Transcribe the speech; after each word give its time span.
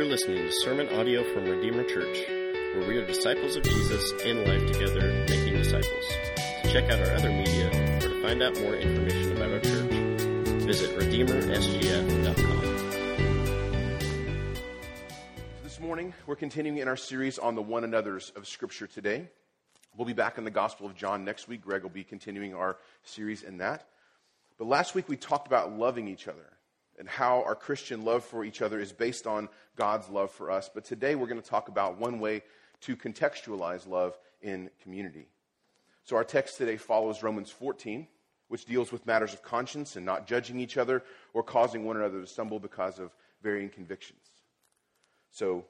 You're 0.00 0.08
listening 0.08 0.38
to 0.38 0.52
sermon 0.62 0.88
audio 0.94 1.22
from 1.34 1.44
Redeemer 1.44 1.84
Church, 1.84 2.26
where 2.26 2.88
we 2.88 2.96
are 2.96 3.06
disciples 3.06 3.54
of 3.54 3.64
Jesus 3.64 4.12
in 4.24 4.46
life 4.46 4.72
together, 4.72 5.26
making 5.28 5.52
disciples. 5.52 6.04
To 6.62 6.72
check 6.72 6.84
out 6.84 7.06
our 7.06 7.14
other 7.16 7.28
media 7.28 7.68
or 7.68 8.00
to 8.00 8.22
find 8.22 8.42
out 8.42 8.58
more 8.60 8.76
information 8.76 9.36
about 9.36 9.50
our 9.50 9.60
church, 9.60 9.90
visit 10.62 10.98
redeemersgf.com. 10.98 12.60
This 15.62 15.78
morning, 15.78 16.14
we're 16.26 16.34
continuing 16.34 16.78
in 16.78 16.88
our 16.88 16.96
series 16.96 17.38
on 17.38 17.54
the 17.54 17.60
one 17.60 17.84
another's 17.84 18.30
of 18.36 18.48
Scripture 18.48 18.86
today. 18.86 19.28
We'll 19.98 20.06
be 20.06 20.14
back 20.14 20.38
in 20.38 20.44
the 20.44 20.50
Gospel 20.50 20.86
of 20.86 20.94
John 20.96 21.26
next 21.26 21.46
week. 21.46 21.60
Greg 21.60 21.82
will 21.82 21.90
be 21.90 22.04
continuing 22.04 22.54
our 22.54 22.78
series 23.02 23.42
in 23.42 23.58
that. 23.58 23.86
But 24.56 24.66
last 24.66 24.94
week, 24.94 25.10
we 25.10 25.18
talked 25.18 25.46
about 25.46 25.76
loving 25.76 26.08
each 26.08 26.26
other 26.26 26.46
and 27.00 27.08
how 27.08 27.42
our 27.44 27.54
Christian 27.54 28.04
love 28.04 28.22
for 28.22 28.44
each 28.44 28.60
other 28.60 28.78
is 28.78 28.92
based 28.92 29.26
on 29.26 29.48
God's 29.74 30.10
love 30.10 30.30
for 30.30 30.50
us. 30.50 30.70
But 30.72 30.84
today, 30.84 31.14
we're 31.14 31.26
going 31.26 31.40
to 31.40 31.48
talk 31.48 31.68
about 31.68 31.98
one 31.98 32.20
way 32.20 32.42
to 32.82 32.94
contextualize 32.94 33.88
love 33.88 34.18
in 34.42 34.68
community. 34.82 35.26
So, 36.04 36.16
our 36.16 36.24
text 36.24 36.58
today 36.58 36.76
follows 36.76 37.22
Romans 37.22 37.50
14, 37.50 38.06
which 38.48 38.66
deals 38.66 38.92
with 38.92 39.06
matters 39.06 39.32
of 39.32 39.42
conscience 39.42 39.96
and 39.96 40.04
not 40.04 40.26
judging 40.26 40.60
each 40.60 40.76
other 40.76 41.02
or 41.32 41.42
causing 41.42 41.86
one 41.86 41.96
another 41.96 42.20
to 42.20 42.26
stumble 42.26 42.60
because 42.60 42.98
of 42.98 43.16
varying 43.42 43.70
convictions. 43.70 44.20
So, 45.30 45.64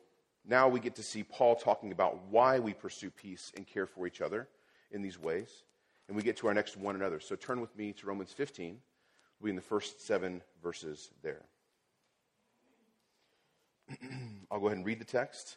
now 0.45 0.69
we 0.69 0.81
get 0.81 0.97
to 0.97 1.03
see 1.03 1.23
Paul 1.23 1.55
talking 1.55 1.93
about 1.93 2.19
why 2.29 2.59
we 2.59 2.75
pursue 2.75 3.11
peace 3.11 3.53
and 3.57 3.65
care 3.65 3.87
for 3.87 4.05
each 4.09 4.21
other 4.21 4.49
in 4.91 5.01
these 5.01 5.19
ways. 5.19 5.63
And 6.09 6.17
we 6.17 6.25
get 6.25 6.37
to 6.39 6.49
our 6.49 6.55
next 6.55 6.77
one 6.77 6.97
another. 6.97 7.21
So 7.21 7.37
turn 7.37 7.61
with 7.61 7.77
me 7.77 7.93
to 7.93 8.07
Romans 8.07 8.33
15. 8.33 8.79
We'll 9.41 9.47
be 9.47 9.51
in 9.51 9.57
the 9.57 9.63
first 9.63 10.07
seven 10.07 10.43
verses 10.63 11.11
there. 11.23 11.43
I'll 14.51 14.61
go 14.61 14.67
ahead 14.67 14.77
and 14.77 14.87
read 14.87 15.01
the 15.01 15.05
text, 15.05 15.57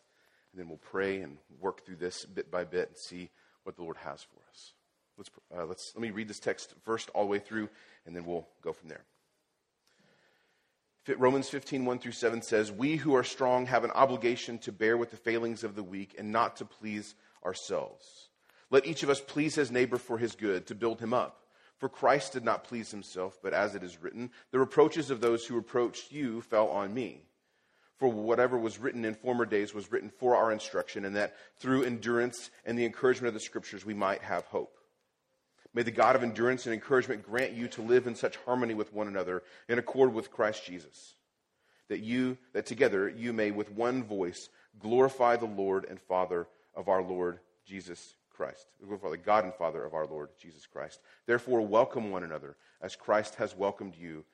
and 0.51 0.59
then 0.59 0.69
we'll 0.69 0.77
pray 0.77 1.21
and 1.21 1.37
work 1.59 1.85
through 1.85 1.97
this 1.97 2.25
bit 2.25 2.49
by 2.49 2.63
bit 2.63 2.89
and 2.89 2.97
see 2.97 3.29
what 3.63 3.75
the 3.75 3.83
Lord 3.83 3.97
has 3.97 4.23
for 4.23 4.39
us. 4.49 4.73
Let's, 5.17 5.29
uh, 5.55 5.65
let's, 5.65 5.93
let 5.95 6.01
me 6.01 6.11
read 6.11 6.27
this 6.27 6.39
text 6.39 6.73
first 6.83 7.09
all 7.09 7.23
the 7.23 7.29
way 7.29 7.39
through, 7.39 7.69
and 8.05 8.15
then 8.15 8.25
we'll 8.25 8.47
go 8.61 8.71
from 8.71 8.89
there. 8.89 9.03
Romans 11.17 11.49
15, 11.49 11.83
1 11.83 11.99
through 11.99 12.13
7 12.13 12.41
says, 12.41 12.71
We 12.71 12.95
who 12.95 13.13
are 13.15 13.25
strong 13.25 13.65
have 13.65 13.83
an 13.83 13.91
obligation 13.91 14.57
to 14.59 14.71
bear 14.71 14.95
with 14.95 15.11
the 15.11 15.17
failings 15.17 15.65
of 15.65 15.75
the 15.75 15.83
weak 15.83 16.15
and 16.17 16.31
not 16.31 16.55
to 16.57 16.65
please 16.65 17.15
ourselves. 17.45 18.29
Let 18.71 18.87
each 18.87 19.03
of 19.03 19.09
us 19.09 19.19
please 19.19 19.55
his 19.55 19.69
neighbor 19.69 19.97
for 19.97 20.17
his 20.17 20.35
good, 20.35 20.65
to 20.67 20.75
build 20.75 21.01
him 21.01 21.13
up. 21.13 21.42
For 21.83 21.89
Christ 21.89 22.31
did 22.31 22.45
not 22.45 22.63
please 22.63 22.91
himself, 22.91 23.39
but 23.43 23.53
as 23.53 23.75
it 23.75 23.83
is 23.83 24.01
written, 24.01 24.31
the 24.51 24.59
reproaches 24.59 25.09
of 25.09 25.19
those 25.19 25.45
who 25.45 25.55
reproached 25.55 26.13
you 26.13 26.39
fell 26.39 26.69
on 26.69 26.93
me. 26.93 27.23
For 27.97 28.07
whatever 28.07 28.57
was 28.57 28.79
written 28.79 29.03
in 29.03 29.15
former 29.15 29.45
days 29.45 29.73
was 29.73 29.91
written 29.91 30.09
for 30.09 30.37
our 30.37 30.53
instruction, 30.53 31.03
and 31.03 31.13
that 31.17 31.35
through 31.57 31.83
endurance 31.83 32.51
and 32.63 32.79
the 32.79 32.85
encouragement 32.85 33.27
of 33.27 33.33
the 33.33 33.41
scriptures 33.41 33.85
we 33.85 33.93
might 33.93 34.21
have 34.21 34.45
hope. 34.45 34.77
May 35.73 35.83
the 35.83 35.91
God 35.91 36.15
of 36.15 36.23
endurance 36.23 36.65
and 36.65 36.73
encouragement 36.73 37.21
grant 37.21 37.51
you 37.51 37.67
to 37.67 37.81
live 37.81 38.07
in 38.07 38.15
such 38.15 38.37
harmony 38.45 38.75
with 38.75 38.93
one 38.93 39.09
another 39.09 39.43
in 39.67 39.77
accord 39.77 40.13
with 40.13 40.31
Christ 40.31 40.65
Jesus, 40.65 41.15
that 41.89 41.99
you 41.99 42.37
that 42.53 42.65
together 42.65 43.09
you 43.09 43.33
may 43.33 43.51
with 43.51 43.69
one 43.73 44.05
voice 44.05 44.47
glorify 44.79 45.35
the 45.35 45.47
Lord 45.47 45.85
and 45.89 45.99
Father 45.99 46.47
of 46.77 46.87
our 46.87 47.03
Lord 47.03 47.39
Jesus 47.65 48.15
Christ. 48.33 48.67
The 48.81 49.17
God 49.17 49.45
and 49.45 49.53
Father 49.53 49.83
of 49.83 49.93
our 49.93 50.05
Lord 50.05 50.29
Jesus 50.41 50.65
Christ. 50.65 50.99
Therefore 51.25 51.61
welcome 51.61 52.11
one 52.11 52.23
another 52.23 52.55
as 52.81 52.95
Christ 52.95 53.35
has 53.35 53.55
welcomed 53.55 53.95
you 53.95 54.25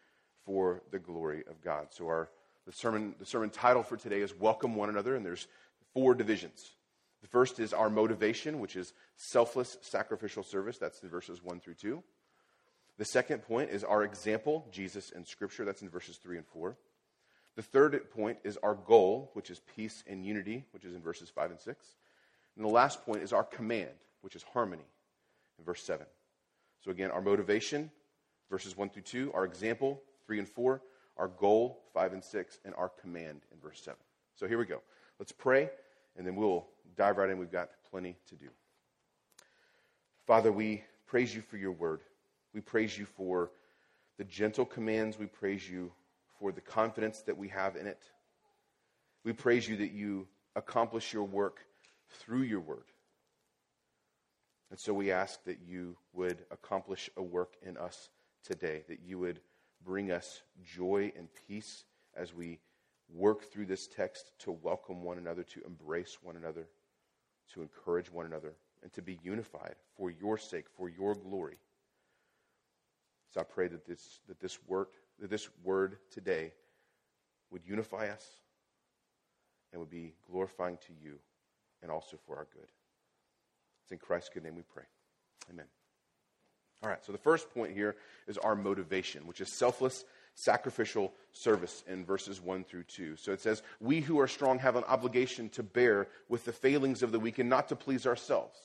for 0.46 0.82
the 0.92 1.00
glory 1.00 1.44
of 1.50 1.62
God. 1.62 1.88
So 1.92 2.08
our 2.08 2.30
the 2.66 2.72
sermon 2.72 3.16
the 3.20 3.26
sermon 3.26 3.50
title 3.50 3.84
for 3.84 3.98
today 3.98 4.22
is 4.22 4.34
welcome 4.34 4.76
one 4.76 4.90
another 4.90 5.16
and 5.16 5.26
there's 5.26 5.48
four 5.94 6.16
divisions. 6.16 6.72
The 7.22 7.28
first 7.28 7.60
is 7.60 7.74
our 7.74 7.90
motivation, 7.90 8.60
which 8.60 8.76
is 8.76 8.94
selfless 9.16 9.78
sacrificial 9.82 10.44
service. 10.44 10.78
That's 10.78 11.04
in 11.04 11.10
verses 11.10 11.44
1 11.44 11.60
through 11.60 11.74
2. 11.76 12.02
The 12.98 13.06
second 13.06 13.40
point 13.40 13.72
is 13.72 13.84
our 13.84 14.04
example, 14.04 14.68
Jesus 14.72 15.12
in 15.12 15.26
Scripture. 15.26 15.66
That's 15.66 15.82
in 15.82 15.90
verses 15.90 16.18
3 16.18 16.38
and 16.38 16.48
4. 16.48 16.78
The 17.56 17.62
third 17.62 18.10
point 18.12 18.38
is 18.44 18.58
our 18.64 18.76
goal, 18.76 19.32
which 19.34 19.50
is 19.50 19.60
peace 19.76 20.04
and 20.08 20.26
unity, 20.26 20.66
which 20.72 20.86
is 20.86 20.96
in 20.96 21.02
verses 21.02 21.30
5 21.30 21.52
and 21.52 21.60
6. 21.60 21.96
And 22.60 22.68
the 22.68 22.74
last 22.74 23.06
point 23.06 23.24
is 23.24 23.32
our 23.32 23.46
command, 23.46 23.90
which 24.20 24.36
is 24.36 24.44
harmony, 24.44 24.84
in 25.58 25.64
verse 25.64 25.82
7. 25.82 26.06
So 26.84 26.92
again, 26.92 27.10
our 27.10 27.22
motivation, 27.22 27.90
verses 28.52 28.76
1 28.76 28.90
through 28.90 29.04
2, 29.04 29.32
our 29.34 29.46
example, 29.46 30.02
3 30.26 30.40
and 30.40 30.50
4, 30.50 30.82
our 31.16 31.30
goal, 31.30 31.80
5 31.94 32.12
and 32.12 32.22
6, 32.22 32.60
and 32.66 32.76
our 32.76 32.90
command 32.90 33.44
in 33.54 33.60
verse 33.62 33.80
7. 33.82 33.98
So 34.36 34.46
here 34.46 34.58
we 34.58 34.66
go. 34.66 34.82
Let's 35.20 35.32
pray, 35.32 35.70
and 36.18 36.28
then 36.28 36.36
we'll 36.36 36.68
dive 36.98 37.18
right 37.18 37.30
in. 37.30 37.38
We've 37.38 37.50
got 37.50 37.70
plenty 37.90 38.18
to 38.28 38.36
do. 38.36 38.50
Father, 40.28 40.52
we 40.52 40.84
praise 41.08 41.34
you 41.34 41.42
for 41.42 41.56
your 41.56 41.72
word. 41.72 42.02
We 42.54 42.60
praise 42.60 42.98
you 42.98 43.06
for 43.06 43.52
the 44.18 44.26
gentle 44.26 44.66
commands. 44.66 45.18
We 45.18 45.28
praise 45.28 45.70
you 45.70 45.94
for 46.38 46.52
the 46.52 46.60
confidence 46.60 47.22
that 47.22 47.38
we 47.38 47.48
have 47.48 47.78
in 47.78 47.88
it. 47.88 48.04
We 49.24 49.32
praise 49.32 49.66
you 49.66 49.78
that 49.78 49.94
you 49.94 50.28
accomplish 50.58 51.14
your 51.14 51.24
work 51.24 51.62
through 52.10 52.42
your 52.42 52.60
word. 52.60 52.86
And 54.72 54.80
so 54.80 54.94
we 54.94 55.12
ask 55.12 55.44
that 55.46 55.60
you 55.68 55.98
would 56.14 56.46
accomplish 56.52 57.10
a 57.18 57.24
work 57.24 57.56
in 57.62 57.78
us 57.78 58.10
today, 58.44 58.84
that 58.88 59.00
you 59.04 59.18
would 59.20 59.40
bring 59.84 60.12
us 60.12 60.44
joy 60.64 61.12
and 61.18 61.28
peace 61.48 61.86
as 62.16 62.34
we 62.34 62.60
work 63.12 63.52
through 63.52 63.66
this 63.66 63.88
text 63.88 64.32
to 64.40 64.52
welcome 64.52 65.04
one 65.04 65.18
another, 65.18 65.44
to 65.44 65.62
embrace 65.66 66.20
one 66.22 66.36
another 66.36 66.68
to 67.54 67.62
encourage 67.62 68.12
one 68.12 68.26
another, 68.26 68.54
and 68.84 68.94
to 68.94 69.02
be 69.02 69.20
unified 69.24 69.76
for 69.98 70.10
your 70.10 70.38
sake, 70.38 70.66
for 70.78 70.90
your 70.90 71.16
glory. 71.16 71.58
So 73.34 73.42
I 73.42 73.44
pray 73.44 73.68
that 73.68 73.86
this, 73.86 74.20
that 74.28 74.40
this, 74.40 74.58
word, 74.68 74.88
that 75.20 75.30
this 75.30 75.50
word 75.64 75.98
today 76.12 76.54
would 77.52 77.62
unify 77.66 78.08
us 78.08 78.26
and 79.72 79.80
would 79.80 79.90
be 79.90 80.14
glorifying 80.30 80.78
to 80.88 80.94
you 81.04 81.20
and 81.82 81.92
also 81.92 82.18
for 82.26 82.38
our 82.38 82.48
good. 82.54 82.68
It's 83.84 83.92
in 83.92 83.98
Christ's 83.98 84.30
good 84.34 84.44
name 84.44 84.56
we 84.56 84.62
pray. 84.62 84.84
Amen. 85.50 85.66
All 86.82 86.90
right, 86.90 87.04
so 87.06 87.12
the 87.12 87.18
first 87.18 87.54
point 87.54 87.74
here 87.74 87.96
is 88.28 88.38
our 88.38 88.56
motivation, 88.56 89.28
which 89.28 89.42
is 89.42 89.52
selfless 89.58 90.06
sacrificial 90.40 91.12
service 91.34 91.84
in 91.88 92.06
verses 92.06 92.40
1 92.40 92.64
through 92.64 92.84
2. 92.84 93.18
So 93.18 93.32
it 93.34 93.42
says, 93.42 93.62
We 93.82 94.00
who 94.00 94.20
are 94.20 94.28
strong 94.28 94.60
have 94.60 94.78
an 94.78 94.86
obligation 94.86 95.50
to 95.50 95.64
bear 95.64 96.08
with 96.30 96.46
the 96.46 96.54
failings 96.54 97.04
of 97.04 97.12
the 97.12 97.20
weak 97.20 97.40
and 97.40 97.50
not 97.50 97.68
to 97.70 97.76
please 97.76 98.08
ourselves. 98.08 98.58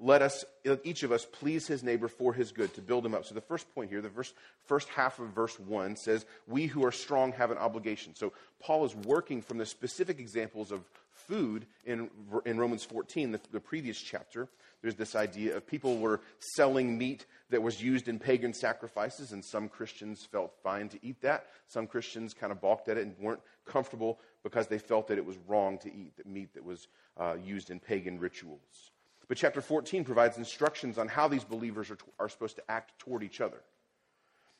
Let 0.00 0.22
us, 0.22 0.44
each 0.82 1.04
of 1.04 1.12
us, 1.12 1.24
please 1.24 1.68
his 1.68 1.84
neighbor 1.84 2.08
for 2.08 2.32
his 2.32 2.50
good, 2.50 2.74
to 2.74 2.82
build 2.82 3.06
him 3.06 3.14
up. 3.14 3.24
So 3.24 3.34
the 3.34 3.40
first 3.40 3.72
point 3.74 3.90
here, 3.90 4.02
the 4.02 4.08
verse, 4.08 4.34
first 4.66 4.88
half 4.88 5.20
of 5.20 5.28
verse 5.28 5.58
1 5.60 5.96
says, 5.96 6.26
We 6.48 6.66
who 6.66 6.84
are 6.84 6.92
strong 6.92 7.32
have 7.32 7.52
an 7.52 7.58
obligation. 7.58 8.16
So 8.16 8.32
Paul 8.60 8.84
is 8.84 8.96
working 8.96 9.40
from 9.40 9.58
the 9.58 9.66
specific 9.66 10.18
examples 10.18 10.72
of 10.72 10.80
food 11.26 11.66
in, 11.84 12.10
in 12.44 12.58
Romans 12.58 12.84
14, 12.84 13.32
the, 13.32 13.40
the 13.52 13.60
previous 13.60 14.00
chapter. 14.00 14.48
There's 14.82 14.96
this 14.96 15.14
idea 15.14 15.56
of 15.56 15.66
people 15.66 15.98
were 15.98 16.20
selling 16.38 16.98
meat 16.98 17.26
that 17.50 17.62
was 17.62 17.82
used 17.82 18.08
in 18.08 18.18
pagan 18.18 18.52
sacrifices, 18.52 19.32
and 19.32 19.44
some 19.44 19.68
Christians 19.68 20.26
felt 20.30 20.52
fine 20.62 20.88
to 20.90 20.98
eat 21.02 21.20
that. 21.22 21.46
Some 21.68 21.86
Christians 21.86 22.34
kind 22.34 22.52
of 22.52 22.60
balked 22.60 22.88
at 22.88 22.98
it 22.98 23.06
and 23.06 23.18
weren't 23.18 23.40
comfortable 23.64 24.20
because 24.42 24.66
they 24.66 24.78
felt 24.78 25.08
that 25.08 25.18
it 25.18 25.24
was 25.24 25.36
wrong 25.46 25.78
to 25.78 25.88
eat 25.88 26.16
that 26.16 26.26
meat 26.26 26.52
that 26.54 26.64
was 26.64 26.88
uh, 27.16 27.36
used 27.42 27.70
in 27.70 27.80
pagan 27.80 28.18
rituals. 28.18 28.92
But 29.26 29.38
chapter 29.38 29.60
14 29.60 30.04
provides 30.04 30.36
instructions 30.36 30.98
on 30.98 31.08
how 31.08 31.28
these 31.28 31.44
believers 31.44 31.90
are, 31.90 31.98
are 32.18 32.28
supposed 32.28 32.56
to 32.56 32.70
act 32.70 32.98
toward 32.98 33.22
each 33.22 33.40
other. 33.40 33.62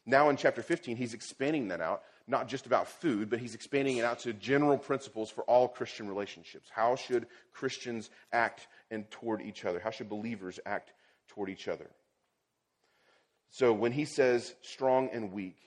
Now 0.07 0.29
in 0.29 0.37
chapter 0.37 0.63
15, 0.63 0.97
he's 0.97 1.15
expanding 1.15 1.69
that 1.69 1.81
out, 1.81 2.03
not 2.27 2.49
just 2.49 2.67
about 2.67 2.89
food, 2.89 3.29
but 3.29 3.39
he's 3.39 3.55
expanding 3.55 3.99
it 3.99 4.05
out 4.05 4.21
to 4.21 4.33
general 4.33 4.79
principles 4.79 5.31
for 5.31 5.45
all 5.45 5.69
Christian 5.69 6.09
relationships. 6.09 6.69
How 6.75 6.97
should 6.97 7.27
Christians 7.53 8.11
act 8.33 8.67
and 8.91 9.11
toward 9.11 9.43
each 9.43 9.65
other? 9.65 9.79
How 9.79 9.91
should 9.91 10.09
believers 10.09 10.59
act 10.65 10.93
toward 11.29 11.51
each 11.51 11.69
other? 11.69 11.91
So 13.51 13.73
when 13.73 13.93
he 13.93 14.05
says 14.05 14.55
strong 14.63 15.11
and 15.13 15.33
weak, 15.33 15.59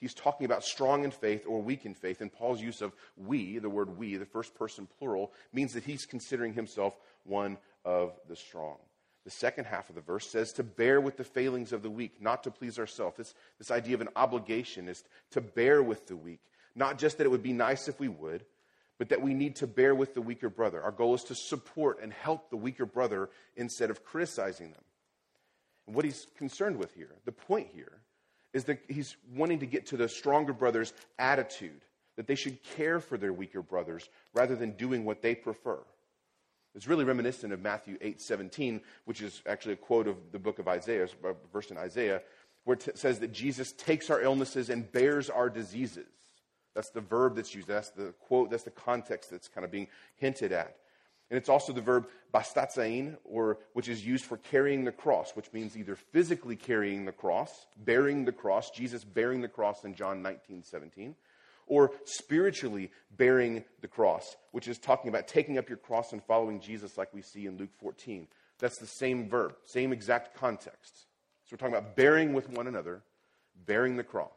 he's 0.00 0.14
talking 0.14 0.44
about 0.44 0.64
strong 0.64 1.04
in 1.04 1.10
faith 1.10 1.44
or 1.48 1.60
weak 1.60 1.84
in 1.84 1.94
faith. 1.94 2.20
And 2.20 2.32
Paul's 2.32 2.60
use 2.60 2.80
of 2.80 2.92
we, 3.16 3.58
the 3.58 3.68
word 3.68 3.98
we, 3.98 4.16
the 4.16 4.24
first 4.24 4.54
person 4.54 4.88
plural, 4.98 5.32
means 5.52 5.72
that 5.72 5.84
he's 5.84 6.06
considering 6.06 6.54
himself 6.54 6.94
one 7.24 7.58
of 7.84 8.12
the 8.28 8.36
strong. 8.36 8.76
The 9.24 9.30
second 9.30 9.64
half 9.64 9.88
of 9.88 9.94
the 9.94 10.00
verse 10.00 10.28
says 10.28 10.52
to 10.54 10.62
bear 10.62 11.00
with 11.00 11.16
the 11.16 11.24
failings 11.24 11.72
of 11.72 11.82
the 11.82 11.90
weak, 11.90 12.20
not 12.20 12.44
to 12.44 12.50
please 12.50 12.78
ourselves. 12.78 13.16
This, 13.16 13.34
this 13.58 13.70
idea 13.70 13.94
of 13.94 14.02
an 14.02 14.10
obligation 14.16 14.88
is 14.88 15.02
to 15.30 15.40
bear 15.40 15.82
with 15.82 16.06
the 16.06 16.16
weak. 16.16 16.40
Not 16.74 16.98
just 16.98 17.18
that 17.18 17.24
it 17.24 17.30
would 17.30 17.42
be 17.42 17.52
nice 17.52 17.88
if 17.88 17.98
we 17.98 18.08
would, 18.08 18.44
but 18.98 19.08
that 19.08 19.22
we 19.22 19.32
need 19.32 19.56
to 19.56 19.66
bear 19.66 19.94
with 19.94 20.14
the 20.14 20.20
weaker 20.20 20.50
brother. 20.50 20.82
Our 20.82 20.92
goal 20.92 21.14
is 21.14 21.24
to 21.24 21.34
support 21.34 22.00
and 22.02 22.12
help 22.12 22.50
the 22.50 22.56
weaker 22.56 22.86
brother 22.86 23.30
instead 23.56 23.90
of 23.90 24.04
criticizing 24.04 24.72
them 24.72 24.82
what 25.86 26.04
he's 26.04 26.26
concerned 26.36 26.78
with 26.78 26.94
here, 26.94 27.14
the 27.24 27.32
point 27.32 27.68
here, 27.72 28.00
is 28.52 28.64
that 28.64 28.80
he's 28.88 29.16
wanting 29.34 29.58
to 29.60 29.66
get 29.66 29.86
to 29.86 29.96
the 29.96 30.08
stronger 30.08 30.52
brother's 30.52 30.92
attitude, 31.18 31.82
that 32.16 32.26
they 32.26 32.34
should 32.34 32.62
care 32.62 33.00
for 33.00 33.18
their 33.18 33.32
weaker 33.32 33.62
brothers 33.62 34.08
rather 34.32 34.54
than 34.54 34.72
doing 34.72 35.04
what 35.04 35.22
they 35.22 35.34
prefer. 35.34 35.78
It's 36.74 36.88
really 36.88 37.04
reminiscent 37.04 37.52
of 37.52 37.60
Matthew 37.60 37.96
8 38.00 38.20
17, 38.20 38.80
which 39.04 39.20
is 39.20 39.42
actually 39.46 39.74
a 39.74 39.76
quote 39.76 40.08
of 40.08 40.16
the 40.32 40.38
book 40.38 40.58
of 40.58 40.68
Isaiah, 40.68 41.04
a 41.24 41.34
verse 41.52 41.70
in 41.70 41.78
Isaiah, 41.78 42.22
where 42.64 42.76
it 42.76 42.98
says 42.98 43.20
that 43.20 43.32
Jesus 43.32 43.72
takes 43.72 44.10
our 44.10 44.20
illnesses 44.20 44.70
and 44.70 44.90
bears 44.90 45.30
our 45.30 45.48
diseases. 45.48 46.06
That's 46.74 46.90
the 46.90 47.00
verb 47.00 47.36
that's 47.36 47.54
used. 47.54 47.68
That's 47.68 47.90
the 47.90 48.12
quote, 48.20 48.50
that's 48.50 48.64
the 48.64 48.70
context 48.70 49.30
that's 49.30 49.48
kind 49.48 49.64
of 49.64 49.70
being 49.70 49.86
hinted 50.16 50.52
at. 50.52 50.76
And 51.30 51.38
it's 51.38 51.48
also 51.48 51.72
the 51.72 51.80
verb 51.80 52.08
bastazein, 52.32 53.16
or 53.24 53.58
which 53.72 53.88
is 53.88 54.04
used 54.04 54.24
for 54.24 54.36
carrying 54.36 54.84
the 54.84 54.92
cross, 54.92 55.32
which 55.34 55.52
means 55.52 55.76
either 55.76 55.96
physically 55.96 56.56
carrying 56.56 57.04
the 57.04 57.12
cross, 57.12 57.66
bearing 57.76 58.24
the 58.24 58.32
cross, 58.32 58.70
Jesus 58.70 59.04
bearing 59.04 59.40
the 59.40 59.48
cross 59.48 59.84
in 59.84 59.94
John 59.94 60.22
19, 60.22 60.62
17, 60.64 61.14
or 61.66 61.92
spiritually 62.04 62.90
bearing 63.16 63.64
the 63.80 63.88
cross, 63.88 64.36
which 64.52 64.68
is 64.68 64.78
talking 64.78 65.08
about 65.08 65.28
taking 65.28 65.58
up 65.58 65.68
your 65.68 65.78
cross 65.78 66.12
and 66.12 66.22
following 66.22 66.60
Jesus, 66.60 66.98
like 66.98 67.12
we 67.14 67.22
see 67.22 67.46
in 67.46 67.56
Luke 67.56 67.72
14. 67.80 68.26
That's 68.58 68.78
the 68.78 68.86
same 68.86 69.28
verb, 69.28 69.54
same 69.64 69.92
exact 69.92 70.36
context. 70.36 71.06
So 71.44 71.50
we're 71.52 71.58
talking 71.58 71.74
about 71.74 71.96
bearing 71.96 72.32
with 72.32 72.48
one 72.50 72.66
another, 72.66 73.02
bearing 73.66 73.96
the 73.96 74.04
cross. 74.04 74.30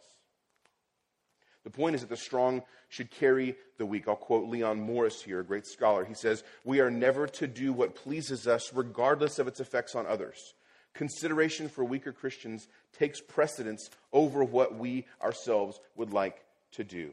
The 1.64 1.70
point 1.70 1.96
is 1.96 2.02
that 2.02 2.10
the 2.10 2.18
strong 2.18 2.64
should 2.88 3.12
carry 3.12 3.56
the 3.78 3.86
weak. 3.86 4.08
I'll 4.08 4.16
quote 4.16 4.48
Leon 4.48 4.80
Morris 4.80 5.22
here, 5.22 5.42
a 5.42 5.44
great 5.44 5.66
scholar. 5.66 6.06
He 6.06 6.14
says, 6.14 6.44
We 6.64 6.80
are 6.80 6.90
never 6.90 7.28
to 7.28 7.48
do 7.48 7.74
what 7.74 7.96
pleases 7.96 8.48
us, 8.48 8.72
regardless 8.74 9.38
of 9.38 9.48
its 9.48 9.60
effects 9.60 9.94
on 9.94 10.06
others. 10.06 10.54
Consideration 10.94 11.68
for 11.70 11.84
weaker 11.84 12.14
Christians 12.14 12.68
takes 12.98 13.22
precedence 13.22 13.90
over 14.14 14.44
what 14.44 14.78
we 14.78 15.06
ourselves 15.22 15.80
would 15.96 16.12
like 16.12 16.44
to 16.74 16.84
do. 16.84 17.12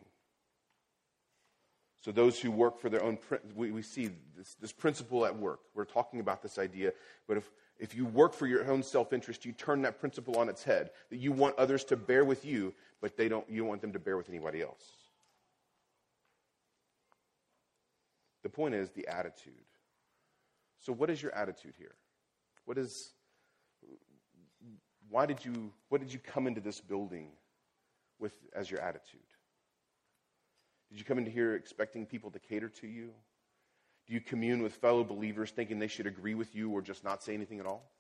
So, 2.00 2.12
those 2.12 2.38
who 2.38 2.50
work 2.50 2.78
for 2.78 2.90
their 2.90 3.02
own, 3.02 3.18
we, 3.54 3.70
we 3.70 3.80
see 3.80 4.10
this, 4.36 4.56
this 4.60 4.72
principle 4.72 5.24
at 5.24 5.34
work. 5.34 5.60
We're 5.74 5.86
talking 5.86 6.20
about 6.20 6.42
this 6.42 6.58
idea, 6.58 6.92
but 7.26 7.38
if, 7.38 7.50
if 7.78 7.94
you 7.94 8.04
work 8.04 8.34
for 8.34 8.46
your 8.46 8.70
own 8.70 8.82
self 8.82 9.12
interest, 9.12 9.46
you 9.46 9.52
turn 9.52 9.82
that 9.82 9.98
principle 9.98 10.36
on 10.36 10.48
its 10.50 10.62
head 10.62 10.90
that 11.08 11.16
you 11.16 11.32
want 11.32 11.56
others 11.56 11.82
to 11.84 11.96
bear 11.96 12.24
with 12.24 12.44
you, 12.44 12.74
but 13.00 13.16
they 13.16 13.28
don't, 13.28 13.48
you 13.48 13.60
don't 13.60 13.68
want 13.68 13.80
them 13.80 13.92
to 13.92 13.98
bear 13.98 14.18
with 14.18 14.28
anybody 14.28 14.60
else. 14.60 14.84
The 18.42 18.50
point 18.50 18.74
is 18.74 18.90
the 18.90 19.08
attitude. 19.08 19.54
So, 20.78 20.92
what 20.92 21.08
is 21.08 21.22
your 21.22 21.34
attitude 21.34 21.74
here? 21.78 21.94
What 22.66 22.76
is, 22.76 23.14
why 25.08 25.24
did 25.24 25.42
you, 25.42 25.72
what 25.88 26.02
did 26.02 26.12
you 26.12 26.18
come 26.18 26.46
into 26.46 26.60
this 26.60 26.80
building 26.80 27.28
with 28.18 28.34
as 28.54 28.70
your 28.70 28.80
attitude? 28.80 29.20
Did 30.94 31.00
you 31.00 31.06
come 31.06 31.18
into 31.18 31.32
here 31.32 31.56
expecting 31.56 32.06
people 32.06 32.30
to 32.30 32.38
cater 32.38 32.68
to 32.68 32.86
you? 32.86 33.10
Do 34.06 34.14
you 34.14 34.20
commune 34.20 34.62
with 34.62 34.74
fellow 34.74 35.02
believers 35.02 35.50
thinking 35.50 35.80
they 35.80 35.88
should 35.88 36.06
agree 36.06 36.36
with 36.36 36.54
you 36.54 36.70
or 36.70 36.80
just 36.82 37.02
not 37.02 37.20
say 37.20 37.34
anything 37.34 37.58
at 37.58 37.66
all? 37.66 37.90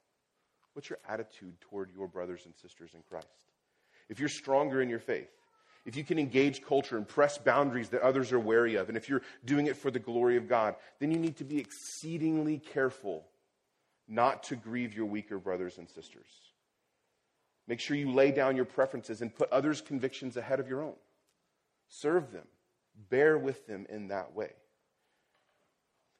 What's 0.74 0.88
your 0.88 1.00
attitude 1.08 1.60
toward 1.60 1.90
your 1.90 2.06
brothers 2.06 2.42
and 2.44 2.54
sisters 2.54 2.92
in 2.94 3.02
Christ? 3.10 3.26
If 4.08 4.20
you're 4.20 4.28
stronger 4.28 4.80
in 4.80 4.88
your 4.88 5.00
faith, 5.00 5.28
if 5.84 5.96
you 5.96 6.04
can 6.04 6.20
engage 6.20 6.62
culture 6.62 6.96
and 6.96 7.08
press 7.08 7.36
boundaries 7.36 7.88
that 7.88 8.02
others 8.02 8.30
are 8.30 8.38
wary 8.38 8.76
of, 8.76 8.88
and 8.88 8.96
if 8.96 9.08
you're 9.08 9.22
doing 9.44 9.66
it 9.66 9.76
for 9.76 9.90
the 9.90 9.98
glory 9.98 10.36
of 10.36 10.48
God, 10.48 10.76
then 11.00 11.10
you 11.10 11.18
need 11.18 11.38
to 11.38 11.44
be 11.44 11.58
exceedingly 11.58 12.58
careful 12.58 13.26
not 14.06 14.44
to 14.44 14.54
grieve 14.54 14.94
your 14.94 15.06
weaker 15.06 15.40
brothers 15.40 15.78
and 15.78 15.90
sisters. 15.90 16.28
Make 17.66 17.80
sure 17.80 17.96
you 17.96 18.12
lay 18.12 18.30
down 18.30 18.54
your 18.54 18.66
preferences 18.66 19.20
and 19.20 19.34
put 19.34 19.50
others' 19.50 19.80
convictions 19.80 20.36
ahead 20.36 20.60
of 20.60 20.68
your 20.68 20.80
own. 20.80 20.94
Serve 21.88 22.30
them. 22.30 22.46
Bear 23.10 23.38
with 23.38 23.66
them 23.66 23.86
in 23.88 24.08
that 24.08 24.34
way. 24.34 24.52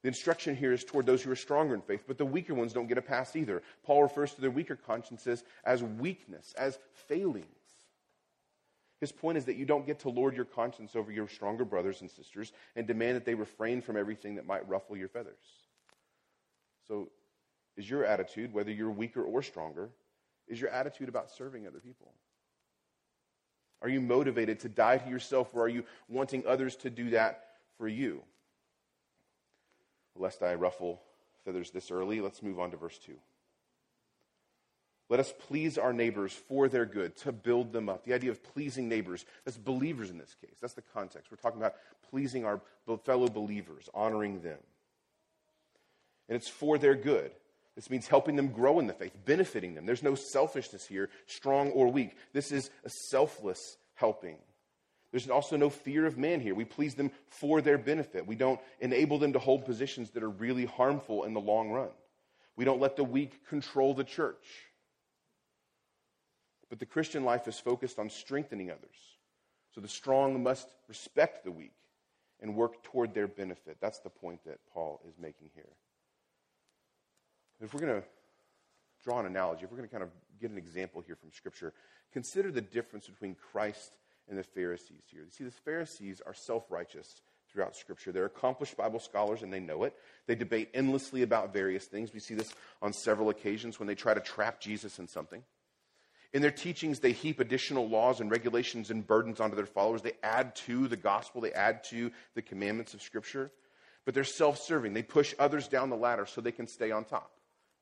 The 0.03 0.09
instruction 0.09 0.55
here 0.55 0.73
is 0.73 0.85
toward 0.85 1.07
those 1.07 1.23
who 1.23 1.31
are 1.31 1.37
stronger 1.37 1.75
in 1.75 1.81
faith, 1.81 2.05
but 2.07 2.19
the 2.19 2.27
weaker 2.27 2.53
ones 2.53 2.75
don't 2.75 2.89
get 2.89 2.99
a 2.99 3.03
pass 3.03 3.35
either. 3.37 3.63
Paul 3.85 4.03
refers 4.03 4.35
to 4.35 4.41
their 4.43 4.51
weaker 4.51 4.77
consciences 4.77 5.45
as 5.65 5.83
weakness, 5.83 6.55
as 6.59 6.79
failings. 7.09 7.47
His 9.01 9.13
point 9.13 9.39
is 9.39 9.47
that 9.47 9.57
you 9.57 9.65
don't 9.65 9.87
get 9.87 10.01
to 10.01 10.11
lord 10.11 10.37
your 10.37 10.45
conscience 10.45 10.95
over 10.95 11.11
your 11.11 11.27
stronger 11.29 11.65
brothers 11.65 12.03
and 12.03 12.11
sisters 12.11 12.53
and 12.77 12.87
demand 12.87 13.17
that 13.17 13.25
they 13.25 13.35
refrain 13.35 13.81
from 13.81 13.97
everything 13.97 14.35
that 14.35 14.47
might 14.47 14.69
ruffle 14.69 14.97
your 14.97 15.09
feathers. 15.09 15.35
So, 16.87 17.09
is 17.77 17.89
your 17.89 18.05
attitude, 18.05 18.53
whether 18.53 18.71
you're 18.71 18.91
weaker 18.91 19.23
or 19.23 19.43
stronger, 19.43 19.91
is 20.49 20.61
your 20.61 20.71
attitude 20.71 21.09
about 21.09 21.31
serving 21.31 21.67
other 21.67 21.81
people? 21.81 22.13
Are 23.83 23.89
you 23.89 24.01
motivated 24.01 24.61
to 24.61 24.69
die 24.69 24.99
to 24.99 25.11
yourself, 25.11 25.55
or 25.55 25.63
are 25.63 25.69
you 25.69 25.85
wanting 26.09 26.47
others 26.47 26.77
to 26.77 26.91
do 26.91 27.11
that 27.11 27.45
for 27.77 27.87
you? 27.87 28.23
Lest 30.17 30.43
I 30.43 30.55
ruffle 30.55 31.03
feathers 31.45 31.71
this 31.71 31.91
early, 31.91 32.21
let's 32.21 32.43
move 32.43 32.59
on 32.59 32.71
to 32.71 32.77
verse 32.77 32.99
2. 32.99 33.13
Let 35.11 35.21
us 35.21 35.35
please 35.49 35.77
our 35.77 35.93
neighbors 35.93 36.33
for 36.33 36.67
their 36.69 36.87
good, 36.87 37.15
to 37.19 37.33
build 37.33 37.73
them 37.73 37.89
up. 37.91 38.05
The 38.05 38.15
idea 38.15 38.31
of 38.31 38.43
pleasing 38.43 38.89
neighbors, 38.89 39.27
that's 39.45 39.59
believers 39.59 40.11
in 40.11 40.17
this 40.17 40.35
case. 40.41 40.57
That's 40.61 40.73
the 40.73 40.83
context. 40.95 41.31
We're 41.31 41.37
talking 41.37 41.61
about 41.61 41.75
pleasing 42.11 42.45
our 42.45 42.61
fellow 43.05 43.29
believers, 43.29 43.91
honoring 43.93 44.41
them. 44.41 44.59
And 46.29 46.37
it's 46.37 46.49
for 46.49 46.79
their 46.79 46.95
good. 46.95 47.33
This 47.75 47.91
means 47.91 48.07
helping 48.07 48.37
them 48.37 48.49
grow 48.49 48.79
in 48.79 48.87
the 48.87 48.93
faith, 48.93 49.17
benefiting 49.25 49.75
them. 49.75 49.85
There's 49.85 50.03
no 50.03 50.15
selfishness 50.15 50.87
here, 50.87 51.11
strong 51.27 51.71
or 51.71 51.91
weak. 51.91 52.17
This 52.33 52.53
is 52.53 52.71
a 52.85 52.91
selfless 53.11 53.77
helping. 53.95 54.39
There's 55.11 55.29
also 55.29 55.57
no 55.57 55.71
fear 55.71 56.07
of 56.07 56.19
man 56.19 56.41
here. 56.41 56.55
We 56.55 56.65
please 56.65 56.95
them 56.95 57.11
for 57.29 57.61
their 57.61 57.79
benefit. 57.79 58.27
We 58.27 58.37
don't 58.37 58.61
enable 58.81 59.19
them 59.19 59.33
to 59.33 59.39
hold 59.39 59.65
positions 59.65 60.11
that 60.11 60.23
are 60.23 60.31
really 60.31 60.65
harmful 60.65 61.25
in 61.25 61.35
the 61.35 61.41
long 61.41 61.71
run. 61.71 61.91
We 62.57 62.65
don't 62.65 62.81
let 62.81 62.97
the 62.97 63.05
weak 63.05 63.47
control 63.49 63.95
the 63.95 64.05
church. 64.05 64.45
But 66.69 66.79
the 66.79 66.87
Christian 66.87 67.25
life 67.25 67.47
is 67.47 67.59
focused 67.59 67.99
on 67.99 68.11
strengthening 68.11 68.71
others. 68.71 68.97
So 69.75 69.81
the 69.81 69.89
strong 69.89 70.43
must 70.43 70.69
respect 70.89 71.45
the 71.45 71.53
weak 71.53 71.75
and 72.41 72.55
work 72.57 72.83
toward 72.85 73.15
their 73.15 73.29
benefit. 73.29 73.77
That's 73.81 74.01
the 74.01 74.11
point 74.11 74.45
that 74.45 74.59
Paul 74.73 75.01
is 75.09 75.15
making 75.19 75.51
here. 75.55 75.65
If 77.61 77.73
we're 77.73 77.81
going 77.81 78.01
to 78.01 78.07
draw 79.03 79.21
an 79.21 79.27
analogy, 79.27 79.65
if 79.65 79.71
we're 79.71 79.79
going 79.79 79.89
to 79.89 79.93
kind 79.93 80.03
of 80.03 80.11
get 80.41 80.51
an 80.51 80.59
example 80.59 81.01
here 81.01 81.17
from 81.17 81.31
Scripture, 81.33 81.73
consider 82.13 82.51
the 82.51 82.61
difference 82.61 83.07
between 83.07 83.35
Christ 83.35 83.97
and 84.29 84.39
the 84.39 84.43
Pharisees 84.43 85.03
here. 85.11 85.23
You 85.23 85.31
see, 85.31 85.45
the 85.45 85.51
Pharisees 85.51 86.23
are 86.27 86.35
self 86.35 86.71
righteous 86.71 87.23
throughout 87.51 87.77
Scripture. 87.77 88.11
They're 88.11 88.25
accomplished 88.25 88.77
Bible 88.77 88.99
scholars 88.99 89.43
and 89.43 89.53
they 89.53 89.61
know 89.61 89.85
it. 89.85 89.95
They 90.27 90.35
debate 90.35 90.71
endlessly 90.75 91.23
about 91.23 91.53
various 91.53 91.85
things. 91.85 92.13
We 92.13 92.21
see 92.21 92.35
this 92.35 92.53
on 92.83 92.93
several 92.93 93.29
occasions 93.29 93.79
when 93.79 93.87
they 93.87 93.95
try 93.95 94.15
to 94.15 94.21
trap 94.21 94.61
Jesus 94.61 94.99
in 94.99 95.07
something. 95.07 95.43
In 96.33 96.43
their 96.43 96.51
teachings, 96.51 96.99
they 96.99 97.13
heap 97.13 97.39
additional 97.39 97.89
laws 97.89 98.21
and 98.21 98.29
regulations 98.29 98.91
and 98.91 99.07
burdens 99.07 99.39
onto 99.39 99.55
their 99.55 99.67
followers. 99.67 100.03
They 100.03 100.15
add 100.25 100.57
to 100.57 100.89
the 100.89 100.97
gospel, 100.97 101.41
they 101.41 101.53
add 101.53 101.85
to 101.85 102.11
the 102.35 102.43
commandments 102.43 102.93
of 102.93 103.03
Scripture. 103.03 103.53
But 104.05 104.15
they're 104.15 104.25
self 104.25 104.59
serving. 104.59 104.93
They 104.93 105.03
push 105.03 105.33
others 105.39 105.69
down 105.69 105.91
the 105.91 105.97
ladder 105.97 106.27
so 106.27 106.41
they 106.41 106.53
can 106.53 106.67
stay 106.67 106.91
on 106.91 107.05
top. 107.05 107.31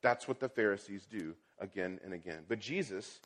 That's 0.02 0.28
what 0.28 0.40
the 0.40 0.48
Pharisees 0.48 1.06
do 1.10 1.34
again 1.58 2.00
and 2.04 2.12
again. 2.12 2.40
But 2.48 2.58
Jesus 2.58 3.20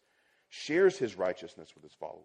shares 0.48 0.98
his 0.98 1.16
righteousness 1.16 1.70
with 1.74 1.82
his 1.82 1.94
followers. 1.94 2.22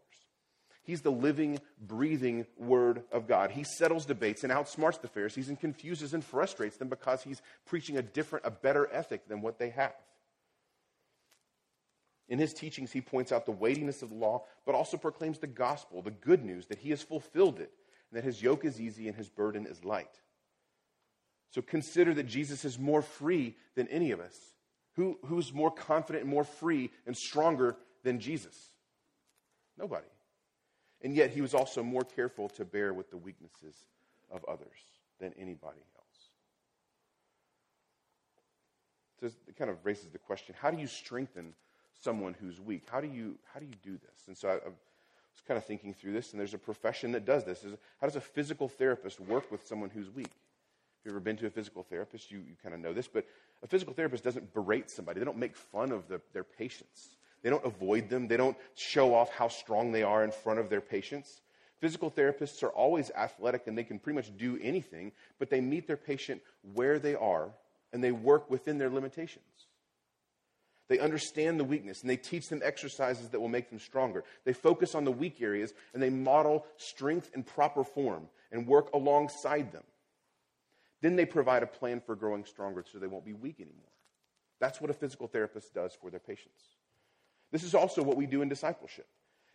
He's 0.83 1.01
the 1.01 1.11
living, 1.11 1.59
breathing 1.79 2.45
Word 2.57 3.03
of 3.11 3.27
God. 3.27 3.51
He 3.51 3.63
settles 3.63 4.05
debates 4.05 4.43
and 4.43 4.51
outsmarts 4.51 4.99
the 4.99 5.07
Pharisees 5.07 5.49
and 5.49 5.59
confuses 5.59 6.13
and 6.13 6.23
frustrates 6.23 6.77
them 6.77 6.89
because 6.89 7.21
he's 7.21 7.41
preaching 7.65 7.97
a 7.97 8.01
different, 8.01 8.45
a 8.45 8.51
better 8.51 8.89
ethic 8.91 9.27
than 9.27 9.41
what 9.41 9.59
they 9.59 9.69
have. 9.69 9.93
In 12.27 12.39
his 12.39 12.53
teachings, 12.53 12.91
he 12.91 13.01
points 13.01 13.31
out 13.31 13.45
the 13.45 13.51
weightiness 13.51 14.01
of 14.01 14.09
the 14.09 14.15
law, 14.15 14.45
but 14.65 14.73
also 14.73 14.97
proclaims 14.97 15.37
the 15.37 15.47
gospel, 15.47 16.01
the 16.01 16.11
good 16.11 16.43
news 16.43 16.65
that 16.67 16.79
he 16.79 16.89
has 16.89 17.01
fulfilled 17.01 17.59
it, 17.59 17.71
and 18.09 18.17
that 18.17 18.23
his 18.23 18.41
yoke 18.41 18.65
is 18.65 18.81
easy 18.81 19.07
and 19.07 19.17
his 19.17 19.29
burden 19.29 19.67
is 19.67 19.83
light. 19.83 20.21
So 21.51 21.61
consider 21.61 22.13
that 22.13 22.27
Jesus 22.27 22.65
is 22.65 22.79
more 22.79 23.01
free 23.01 23.55
than 23.75 23.87
any 23.89 24.11
of 24.11 24.19
us. 24.19 24.35
Who, 24.95 25.17
who's 25.25 25.53
more 25.53 25.71
confident 25.71 26.23
and 26.23 26.33
more 26.33 26.43
free 26.43 26.91
and 27.05 27.15
stronger 27.15 27.77
than 28.03 28.19
Jesus? 28.19 28.55
Nobody. 29.77 30.07
And 31.01 31.15
yet 31.15 31.31
he 31.31 31.41
was 31.41 31.53
also 31.53 31.83
more 31.83 32.03
careful 32.03 32.49
to 32.49 32.65
bear 32.65 32.93
with 32.93 33.09
the 33.09 33.17
weaknesses 33.17 33.75
of 34.29 34.43
others 34.45 34.77
than 35.19 35.33
anybody 35.37 35.81
else. 35.95 36.01
So 39.19 39.27
it 39.47 39.55
kind 39.57 39.69
of 39.69 39.77
raises 39.85 40.09
the 40.09 40.17
question 40.17 40.55
how 40.59 40.71
do 40.71 40.77
you 40.77 40.87
strengthen 40.87 41.53
someone 42.01 42.35
who's 42.39 42.59
weak? 42.59 42.83
How 42.89 43.01
do 43.01 43.07
you, 43.07 43.37
how 43.53 43.59
do, 43.59 43.65
you 43.65 43.75
do 43.83 43.91
this? 43.91 44.27
And 44.27 44.37
so 44.37 44.49
I, 44.49 44.53
I 44.53 44.69
was 44.69 45.41
kind 45.47 45.57
of 45.57 45.65
thinking 45.65 45.93
through 45.93 46.13
this, 46.13 46.31
and 46.31 46.39
there's 46.39 46.53
a 46.53 46.59
profession 46.59 47.11
that 47.11 47.25
does 47.25 47.43
this. 47.43 47.63
How 47.99 48.07
does 48.07 48.15
a 48.15 48.21
physical 48.21 48.67
therapist 48.67 49.19
work 49.19 49.51
with 49.51 49.65
someone 49.67 49.89
who's 49.89 50.09
weak? 50.09 50.31
If 51.01 51.05
you've 51.05 51.13
ever 51.13 51.19
been 51.19 51.37
to 51.37 51.47
a 51.47 51.49
physical 51.49 51.81
therapist, 51.81 52.29
you, 52.29 52.37
you 52.39 52.53
kind 52.61 52.75
of 52.75 52.79
know 52.79 52.93
this, 52.93 53.07
but 53.07 53.25
a 53.63 53.67
physical 53.67 53.91
therapist 53.91 54.23
doesn't 54.23 54.53
berate 54.53 54.87
somebody. 54.87 55.19
They 55.19 55.25
don't 55.25 55.39
make 55.39 55.55
fun 55.55 55.91
of 55.91 56.07
the, 56.07 56.21
their 56.31 56.43
patients. 56.43 57.17
They 57.41 57.49
don't 57.49 57.65
avoid 57.65 58.07
them. 58.07 58.27
They 58.27 58.37
don't 58.37 58.55
show 58.75 59.15
off 59.15 59.31
how 59.31 59.47
strong 59.47 59.91
they 59.91 60.03
are 60.03 60.23
in 60.23 60.31
front 60.31 60.59
of 60.59 60.69
their 60.69 60.79
patients. 60.79 61.41
Physical 61.79 62.11
therapists 62.11 62.61
are 62.61 62.69
always 62.69 63.09
athletic 63.17 63.65
and 63.65 63.75
they 63.75 63.83
can 63.83 63.97
pretty 63.97 64.15
much 64.15 64.37
do 64.37 64.59
anything, 64.61 65.11
but 65.39 65.49
they 65.49 65.59
meet 65.59 65.87
their 65.87 65.97
patient 65.97 66.39
where 66.75 66.99
they 66.99 67.15
are 67.15 67.49
and 67.91 68.03
they 68.03 68.11
work 68.11 68.51
within 68.51 68.77
their 68.77 68.91
limitations. 68.91 69.43
They 70.87 70.99
understand 70.99 71.59
the 71.59 71.63
weakness 71.63 72.01
and 72.01 72.09
they 72.11 72.17
teach 72.17 72.47
them 72.47 72.61
exercises 72.63 73.29
that 73.29 73.39
will 73.39 73.47
make 73.47 73.71
them 73.71 73.79
stronger. 73.79 74.23
They 74.45 74.53
focus 74.53 74.93
on 74.93 75.03
the 75.03 75.11
weak 75.11 75.41
areas 75.41 75.73
and 75.95 76.03
they 76.03 76.11
model 76.11 76.67
strength 76.77 77.31
in 77.33 77.41
proper 77.41 77.83
form 77.83 78.27
and 78.51 78.67
work 78.67 78.93
alongside 78.93 79.71
them. 79.71 79.83
Then 81.01 81.15
they 81.15 81.25
provide 81.25 81.63
a 81.63 81.67
plan 81.67 81.99
for 81.99 82.15
growing 82.15 82.45
stronger 82.45 82.83
so 82.89 82.99
they 82.99 83.07
won't 83.07 83.25
be 83.25 83.33
weak 83.33 83.59
anymore. 83.59 83.91
That's 84.59 84.79
what 84.79 84.91
a 84.91 84.93
physical 84.93 85.27
therapist 85.27 85.73
does 85.73 85.93
for 85.99 86.11
their 86.11 86.19
patients. 86.19 86.61
This 87.51 87.63
is 87.63 87.73
also 87.75 88.03
what 88.03 88.17
we 88.17 88.27
do 88.27 88.41
in 88.41 88.49
discipleship. 88.49 89.07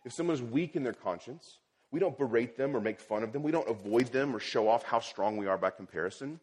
If 0.05 0.13
someone 0.13 0.35
is 0.35 0.41
weak 0.41 0.75
in 0.75 0.83
their 0.83 0.93
conscience, 0.93 1.59
we 1.91 1.99
don't 1.99 2.17
berate 2.17 2.57
them 2.57 2.75
or 2.75 2.81
make 2.81 2.99
fun 2.99 3.23
of 3.23 3.31
them. 3.31 3.43
We 3.43 3.51
don't 3.51 3.69
avoid 3.69 4.07
them 4.07 4.35
or 4.35 4.39
show 4.39 4.67
off 4.67 4.83
how 4.83 4.99
strong 4.99 5.37
we 5.37 5.47
are 5.47 5.57
by 5.57 5.69
comparison. 5.69 6.39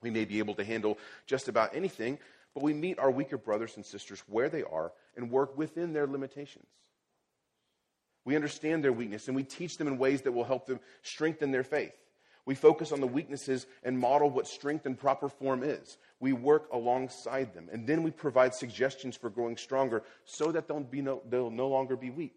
We 0.00 0.10
may 0.10 0.24
be 0.24 0.38
able 0.38 0.54
to 0.54 0.64
handle 0.64 0.98
just 1.26 1.48
about 1.48 1.74
anything, 1.74 2.18
but 2.54 2.62
we 2.62 2.72
meet 2.72 2.98
our 2.98 3.10
weaker 3.10 3.36
brothers 3.36 3.76
and 3.76 3.84
sisters 3.84 4.22
where 4.28 4.48
they 4.48 4.62
are 4.62 4.92
and 5.16 5.30
work 5.30 5.58
within 5.58 5.92
their 5.92 6.06
limitations. 6.06 6.66
We 8.24 8.36
understand 8.36 8.84
their 8.84 8.92
weakness 8.92 9.26
and 9.26 9.36
we 9.36 9.44
teach 9.44 9.78
them 9.78 9.88
in 9.88 9.98
ways 9.98 10.22
that 10.22 10.32
will 10.32 10.44
help 10.44 10.66
them 10.66 10.80
strengthen 11.02 11.50
their 11.50 11.64
faith. 11.64 11.94
We 12.46 12.54
focus 12.54 12.92
on 12.92 13.00
the 13.00 13.08
weaknesses 13.08 13.66
and 13.82 13.98
model 13.98 14.30
what 14.30 14.46
strength 14.46 14.86
and 14.86 14.96
proper 14.96 15.28
form 15.28 15.64
is. 15.64 15.98
We 16.20 16.32
work 16.32 16.68
alongside 16.72 17.52
them, 17.52 17.68
and 17.72 17.86
then 17.86 18.04
we 18.04 18.12
provide 18.12 18.54
suggestions 18.54 19.16
for 19.16 19.28
growing 19.28 19.56
stronger 19.56 20.04
so 20.24 20.52
that 20.52 20.68
they'll, 20.68 20.80
be 20.80 21.02
no, 21.02 21.22
they'll 21.28 21.50
no 21.50 21.66
longer 21.66 21.96
be 21.96 22.10
weak. 22.10 22.36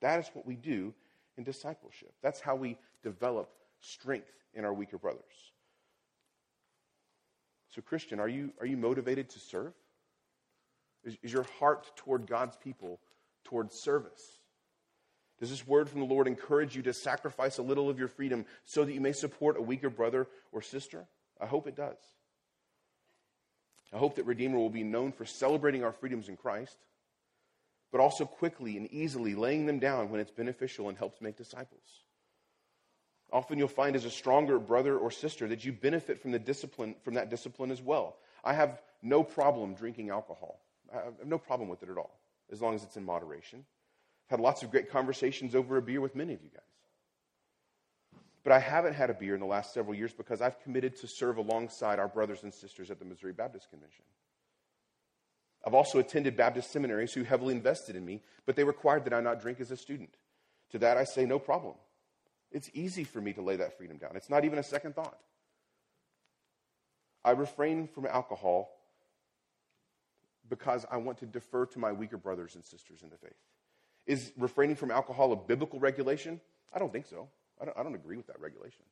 That 0.00 0.20
is 0.20 0.30
what 0.32 0.46
we 0.46 0.54
do 0.54 0.94
in 1.36 1.42
discipleship. 1.42 2.12
That's 2.22 2.40
how 2.40 2.54
we 2.54 2.78
develop 3.02 3.50
strength 3.80 4.30
in 4.54 4.64
our 4.64 4.72
weaker 4.72 4.98
brothers. 4.98 5.52
So, 7.74 7.82
Christian, 7.82 8.20
are 8.20 8.28
you, 8.28 8.52
are 8.60 8.66
you 8.66 8.76
motivated 8.76 9.28
to 9.30 9.40
serve? 9.40 9.72
Is, 11.04 11.16
is 11.22 11.32
your 11.32 11.46
heart 11.58 11.90
toward 11.96 12.26
God's 12.26 12.56
people 12.56 13.00
toward 13.44 13.72
service? 13.72 14.39
Does 15.40 15.50
this 15.50 15.66
word 15.66 15.88
from 15.88 16.00
the 16.00 16.06
Lord 16.06 16.26
encourage 16.26 16.76
you 16.76 16.82
to 16.82 16.92
sacrifice 16.92 17.56
a 17.56 17.62
little 17.62 17.88
of 17.88 17.98
your 17.98 18.08
freedom 18.08 18.44
so 18.64 18.84
that 18.84 18.92
you 18.92 19.00
may 19.00 19.12
support 19.12 19.56
a 19.56 19.62
weaker 19.62 19.88
brother 19.88 20.28
or 20.52 20.60
sister? 20.60 21.06
I 21.40 21.46
hope 21.46 21.66
it 21.66 21.74
does. 21.74 21.96
I 23.92 23.96
hope 23.96 24.16
that 24.16 24.26
Redeemer 24.26 24.58
will 24.58 24.70
be 24.70 24.84
known 24.84 25.12
for 25.12 25.24
celebrating 25.24 25.82
our 25.82 25.92
freedoms 25.92 26.28
in 26.28 26.36
Christ, 26.36 26.76
but 27.90 28.00
also 28.00 28.24
quickly 28.24 28.76
and 28.76 28.86
easily 28.92 29.34
laying 29.34 29.66
them 29.66 29.78
down 29.78 30.10
when 30.10 30.20
it's 30.20 30.30
beneficial 30.30 30.88
and 30.88 30.98
helps 30.98 31.20
make 31.20 31.36
disciples. 31.36 32.04
Often 33.32 33.58
you'll 33.58 33.68
find 33.68 33.96
as 33.96 34.04
a 34.04 34.10
stronger 34.10 34.58
brother 34.58 34.98
or 34.98 35.10
sister 35.10 35.48
that 35.48 35.64
you 35.64 35.72
benefit 35.72 36.20
from 36.20 36.32
the 36.32 36.38
discipline 36.38 36.96
from 37.02 37.14
that 37.14 37.30
discipline 37.30 37.70
as 37.70 37.80
well. 37.80 38.16
I 38.44 38.52
have 38.52 38.80
no 39.02 39.22
problem 39.22 39.74
drinking 39.74 40.10
alcohol. 40.10 40.60
I 40.92 41.04
have 41.04 41.26
no 41.26 41.38
problem 41.38 41.68
with 41.68 41.82
it 41.82 41.88
at 41.88 41.96
all, 41.96 42.18
as 42.52 42.60
long 42.60 42.74
as 42.74 42.82
it's 42.82 42.96
in 42.96 43.04
moderation. 43.04 43.64
Had 44.30 44.38
lots 44.38 44.62
of 44.62 44.70
great 44.70 44.90
conversations 44.90 45.56
over 45.56 45.76
a 45.76 45.82
beer 45.82 46.00
with 46.00 46.14
many 46.14 46.32
of 46.32 46.42
you 46.42 46.50
guys. 46.50 46.62
But 48.44 48.52
I 48.52 48.60
haven't 48.60 48.94
had 48.94 49.10
a 49.10 49.14
beer 49.14 49.34
in 49.34 49.40
the 49.40 49.46
last 49.46 49.74
several 49.74 49.94
years 49.94 50.12
because 50.12 50.40
I've 50.40 50.60
committed 50.60 50.96
to 51.00 51.08
serve 51.08 51.36
alongside 51.36 51.98
our 51.98 52.06
brothers 52.06 52.44
and 52.44 52.54
sisters 52.54 52.92
at 52.92 53.00
the 53.00 53.04
Missouri 53.04 53.32
Baptist 53.32 53.68
Convention. 53.70 54.04
I've 55.66 55.74
also 55.74 55.98
attended 55.98 56.36
Baptist 56.36 56.70
seminaries 56.70 57.12
who 57.12 57.24
heavily 57.24 57.54
invested 57.54 57.96
in 57.96 58.04
me, 58.06 58.22
but 58.46 58.54
they 58.54 58.64
required 58.64 59.04
that 59.04 59.12
I 59.12 59.20
not 59.20 59.42
drink 59.42 59.60
as 59.60 59.72
a 59.72 59.76
student. 59.76 60.16
To 60.70 60.78
that 60.78 60.96
I 60.96 61.04
say, 61.04 61.26
no 61.26 61.40
problem. 61.40 61.74
It's 62.52 62.70
easy 62.72 63.02
for 63.02 63.20
me 63.20 63.32
to 63.32 63.42
lay 63.42 63.56
that 63.56 63.76
freedom 63.76 63.98
down. 63.98 64.12
It's 64.14 64.30
not 64.30 64.44
even 64.44 64.60
a 64.60 64.62
second 64.62 64.94
thought. 64.94 65.18
I 67.24 67.32
refrain 67.32 67.88
from 67.88 68.06
alcohol 68.06 68.70
because 70.48 70.86
I 70.90 70.98
want 70.98 71.18
to 71.18 71.26
defer 71.26 71.66
to 71.66 71.78
my 71.78 71.92
weaker 71.92 72.16
brothers 72.16 72.54
and 72.54 72.64
sisters 72.64 73.02
in 73.02 73.10
the 73.10 73.16
faith. 73.16 73.34
Is 74.06 74.32
refraining 74.36 74.76
from 74.76 74.90
alcohol 74.90 75.32
a 75.32 75.36
biblical 75.36 75.78
regulation? 75.78 76.40
I 76.72 76.78
don't 76.78 76.92
think 76.92 77.06
so. 77.06 77.28
I 77.60 77.64
don't, 77.64 77.78
I 77.78 77.82
don't 77.82 77.94
agree 77.94 78.16
with 78.16 78.26
that 78.28 78.40
regulation. 78.40 78.84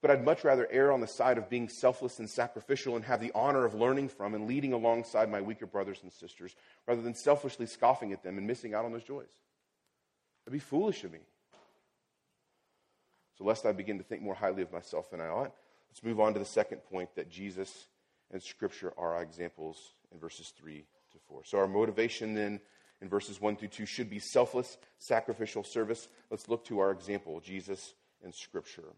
But 0.00 0.10
I'd 0.10 0.24
much 0.24 0.42
rather 0.42 0.66
err 0.70 0.90
on 0.90 1.00
the 1.00 1.06
side 1.06 1.38
of 1.38 1.48
being 1.48 1.68
selfless 1.68 2.18
and 2.18 2.28
sacrificial 2.28 2.96
and 2.96 3.04
have 3.04 3.20
the 3.20 3.30
honor 3.34 3.64
of 3.64 3.74
learning 3.74 4.08
from 4.08 4.34
and 4.34 4.48
leading 4.48 4.72
alongside 4.72 5.30
my 5.30 5.40
weaker 5.40 5.66
brothers 5.66 6.00
and 6.02 6.12
sisters 6.12 6.56
rather 6.88 7.02
than 7.02 7.14
selfishly 7.14 7.66
scoffing 7.66 8.12
at 8.12 8.24
them 8.24 8.36
and 8.36 8.46
missing 8.46 8.74
out 8.74 8.84
on 8.84 8.92
those 8.92 9.04
joys. 9.04 9.30
That'd 10.44 10.54
be 10.54 10.58
foolish 10.58 11.04
of 11.04 11.12
me. 11.12 11.20
So, 13.38 13.44
lest 13.44 13.64
I 13.64 13.72
begin 13.72 13.98
to 13.98 14.04
think 14.04 14.22
more 14.22 14.34
highly 14.34 14.62
of 14.62 14.72
myself 14.72 15.10
than 15.10 15.20
I 15.20 15.28
ought, 15.28 15.54
let's 15.88 16.02
move 16.02 16.18
on 16.18 16.32
to 16.32 16.40
the 16.40 16.44
second 16.44 16.78
point 16.78 17.14
that 17.14 17.30
Jesus 17.30 17.86
and 18.32 18.42
Scripture 18.42 18.92
are 18.98 19.14
our 19.14 19.22
examples 19.22 19.94
in 20.10 20.18
verses 20.18 20.52
3 20.58 20.84
to 21.12 21.18
4. 21.28 21.44
So, 21.44 21.58
our 21.58 21.68
motivation 21.68 22.34
then 22.34 22.60
in 23.02 23.08
verses 23.08 23.40
1 23.40 23.56
through 23.56 23.68
2 23.68 23.84
should 23.84 24.08
be 24.08 24.20
selfless, 24.20 24.78
sacrificial 24.98 25.64
service. 25.64 26.08
Let's 26.30 26.48
look 26.48 26.64
to 26.66 26.78
our 26.78 26.92
example, 26.92 27.40
Jesus 27.40 27.94
and 28.24 28.32
Scripture. 28.32 28.94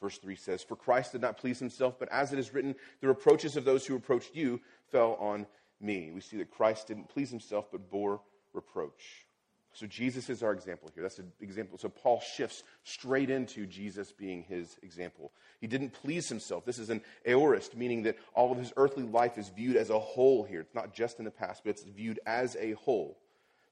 Verse 0.00 0.18
3 0.18 0.36
says, 0.36 0.62
For 0.62 0.76
Christ 0.76 1.12
did 1.12 1.20
not 1.20 1.36
please 1.36 1.58
himself, 1.58 1.98
but 1.98 2.08
as 2.10 2.32
it 2.32 2.38
is 2.38 2.54
written, 2.54 2.76
the 3.00 3.08
reproaches 3.08 3.56
of 3.56 3.64
those 3.64 3.84
who 3.84 3.94
reproached 3.94 4.36
you 4.36 4.60
fell 4.90 5.16
on 5.20 5.46
me. 5.80 6.12
We 6.14 6.20
see 6.20 6.36
that 6.38 6.50
Christ 6.50 6.86
didn't 6.86 7.08
please 7.08 7.28
himself, 7.28 7.66
but 7.72 7.90
bore 7.90 8.20
reproach. 8.52 9.26
So 9.74 9.86
Jesus 9.86 10.28
is 10.28 10.42
our 10.42 10.52
example 10.52 10.90
here. 10.94 11.02
That's 11.02 11.18
an 11.18 11.32
example. 11.40 11.78
So 11.78 11.88
Paul 11.88 12.20
shifts 12.20 12.62
straight 12.84 13.30
into 13.30 13.66
Jesus 13.66 14.12
being 14.12 14.42
his 14.42 14.76
example. 14.82 15.32
He 15.60 15.66
didn't 15.66 15.94
please 15.94 16.28
himself. 16.28 16.64
This 16.66 16.78
is 16.78 16.90
an 16.90 17.00
aorist, 17.24 17.76
meaning 17.76 18.02
that 18.02 18.18
all 18.34 18.52
of 18.52 18.58
his 18.58 18.72
earthly 18.76 19.04
life 19.04 19.38
is 19.38 19.48
viewed 19.48 19.76
as 19.76 19.88
a 19.88 19.98
whole 19.98 20.44
here. 20.44 20.60
It's 20.60 20.74
not 20.74 20.92
just 20.92 21.18
in 21.18 21.24
the 21.24 21.30
past, 21.30 21.62
but 21.64 21.70
it's 21.70 21.84
viewed 21.84 22.20
as 22.26 22.56
a 22.56 22.72
whole. 22.72 23.18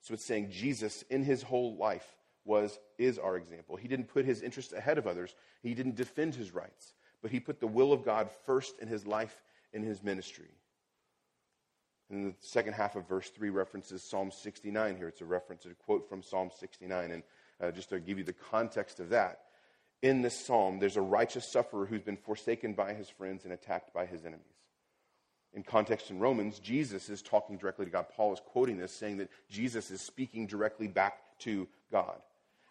So 0.01 0.15
it's 0.15 0.25
saying 0.25 0.51
Jesus 0.51 1.05
in 1.11 1.23
his 1.23 1.43
whole 1.43 1.77
life 1.77 2.17
was 2.47 2.79
is 2.97 3.19
our 3.19 3.37
example. 3.37 3.77
He 3.77 3.89
didn't 3.89 4.09
put 4.09 4.25
his 4.25 4.41
interests 4.41 4.73
ahead 4.73 4.97
of 4.97 5.07
others. 5.07 5.35
He 5.63 5.75
didn't 5.75 5.97
defend 5.97 6.35
his 6.35 6.55
rights, 6.55 6.95
but 7.21 7.31
he 7.31 7.41
put 7.41 7.61
the 7.61 7.67
will 7.67 7.93
of 7.93 8.05
God 8.05 8.31
first 8.47 8.79
in 8.81 8.89
his 8.89 9.07
life 9.07 9.43
in 9.73 9.83
his 9.83 10.03
ministry. 10.03 10.49
And 12.11 12.33
the 12.33 12.35
second 12.41 12.73
half 12.73 12.97
of 12.97 13.09
verse 13.09 13.31
3 13.31 13.51
references 13.51 14.03
Psalm 14.03 14.31
69 14.31 14.97
here. 14.97 15.09
It's 15.09 15.21
a 15.21 15.25
reference, 15.27 15.65
a 15.65 15.71
quote 15.71 16.09
from 16.09 16.23
Psalm 16.23 16.51
69. 16.59 17.11
And 17.13 17.23
uh, 17.61 17.71
just 17.71 17.91
to 17.91 18.01
give 18.01 18.19
you 18.19 18.25
the 18.25 18.33
context 18.33 19.01
of 19.01 19.11
that, 19.11 19.43
in 20.03 20.23
this 20.23 20.39
psalm, 20.39 20.79
there's 20.79 20.97
a 20.97 21.03
righteous 21.03 21.47
sufferer 21.47 21.87
who's 21.87 22.03
been 22.03 22.17
forsaken 22.17 22.73
by 22.73 22.95
his 22.95 23.09
friends 23.09 23.45
and 23.45 23.53
attacked 23.53 23.93
by 23.93 24.07
his 24.07 24.25
enemies. 24.25 24.47
In 25.53 25.63
context 25.63 26.11
in 26.11 26.19
Romans, 26.19 26.59
Jesus 26.59 27.09
is 27.09 27.23
talking 27.23 27.59
directly 27.59 27.85
to 27.85 27.91
God. 27.91 28.07
Paul 28.15 28.33
is 28.33 28.41
quoting 28.41 28.79
this, 28.79 28.93
saying 28.93 29.19
that 29.19 29.31
Jesus 29.49 29.91
is 29.91 30.01
speaking 30.01 30.47
directly 30.47 30.87
back 30.89 31.19
to 31.41 31.69
God. 31.91 32.17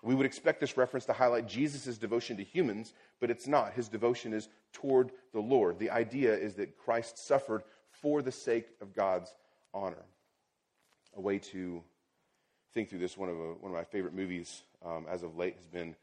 We 0.02 0.16
would 0.16 0.26
expect 0.26 0.62
this 0.62 0.78
reference 0.78 1.06
to 1.06 1.14
highlight 1.14 1.46
Jesus' 1.46 1.98
devotion 1.98 2.38
to 2.38 2.44
humans, 2.44 2.94
but 3.20 3.30
it's 3.30 3.48
not. 3.48 3.74
His 3.74 3.90
devotion 3.90 4.32
is 4.32 4.48
toward 4.72 5.12
the 5.34 5.42
Lord. 5.42 5.78
The 5.78 5.90
idea 5.90 6.34
is 6.34 6.56
that 6.56 6.78
Christ 6.78 7.18
suffered 7.18 7.64
for 8.02 8.22
the 8.22 8.32
sake 8.32 8.68
of 8.82 8.94
God's 8.94 9.34
honor. 9.74 10.06
A 11.16 11.22
way 11.22 11.40
to 11.40 11.84
think 12.74 12.90
through 12.90 13.00
this, 13.00 13.18
one 13.18 13.30
of, 13.30 13.36
a, 13.36 13.54
one 13.54 13.72
of 13.72 13.78
my 13.78 13.84
favorite 13.84 14.14
movies 14.14 14.64
um, 14.86 15.06
as 15.10 15.24
of 15.24 15.36
late 15.38 15.56
has 15.56 15.68
been 15.68 15.96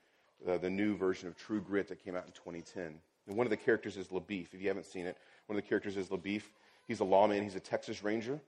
uh, 0.46 0.58
the 0.58 0.70
new 0.70 0.96
version 0.96 1.28
of 1.28 1.36
True 1.36 1.60
Grit 1.60 1.88
that 1.88 2.04
came 2.04 2.16
out 2.16 2.26
in 2.26 2.32
2010. 2.32 2.98
And 3.26 3.36
one 3.36 3.46
of 3.46 3.50
the 3.50 3.56
characters 3.56 3.96
is 3.96 4.08
LaBoeuf. 4.08 4.54
If 4.54 4.60
you 4.60 4.68
haven't 4.68 4.86
seen 4.86 5.06
it, 5.06 5.16
one 5.46 5.56
of 5.56 5.64
the 5.64 5.68
characters 5.68 5.96
is 5.96 6.08
LaBoeuf. 6.08 6.42
He's 6.86 7.00
a 7.00 7.04
lawman, 7.04 7.42
he's 7.42 7.56
a 7.56 7.60
Texas 7.60 8.02
Ranger. 8.02 8.40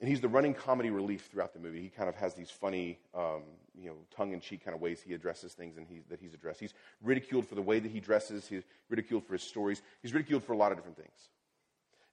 And 0.00 0.08
he's 0.08 0.20
the 0.20 0.28
running 0.28 0.54
comedy 0.54 0.90
relief 0.90 1.28
throughout 1.30 1.52
the 1.52 1.60
movie. 1.60 1.80
He 1.80 1.88
kind 1.88 2.08
of 2.08 2.16
has 2.16 2.34
these 2.34 2.50
funny, 2.50 2.98
um, 3.14 3.42
you 3.78 3.88
know, 3.88 3.94
tongue-in-cheek 4.16 4.64
kind 4.64 4.74
of 4.74 4.80
ways 4.80 5.00
he 5.00 5.14
addresses 5.14 5.52
things 5.52 5.76
and 5.76 5.86
he, 5.86 6.00
that 6.10 6.18
he's 6.18 6.34
addressed. 6.34 6.58
He's 6.58 6.74
ridiculed 7.02 7.46
for 7.46 7.54
the 7.54 7.62
way 7.62 7.78
that 7.78 7.90
he 7.90 8.00
dresses. 8.00 8.48
He's 8.48 8.64
ridiculed 8.88 9.24
for 9.24 9.34
his 9.34 9.42
stories. 9.42 9.80
He's 10.02 10.12
ridiculed 10.12 10.42
for 10.42 10.54
a 10.54 10.56
lot 10.56 10.72
of 10.72 10.78
different 10.78 10.96
things. 10.96 11.28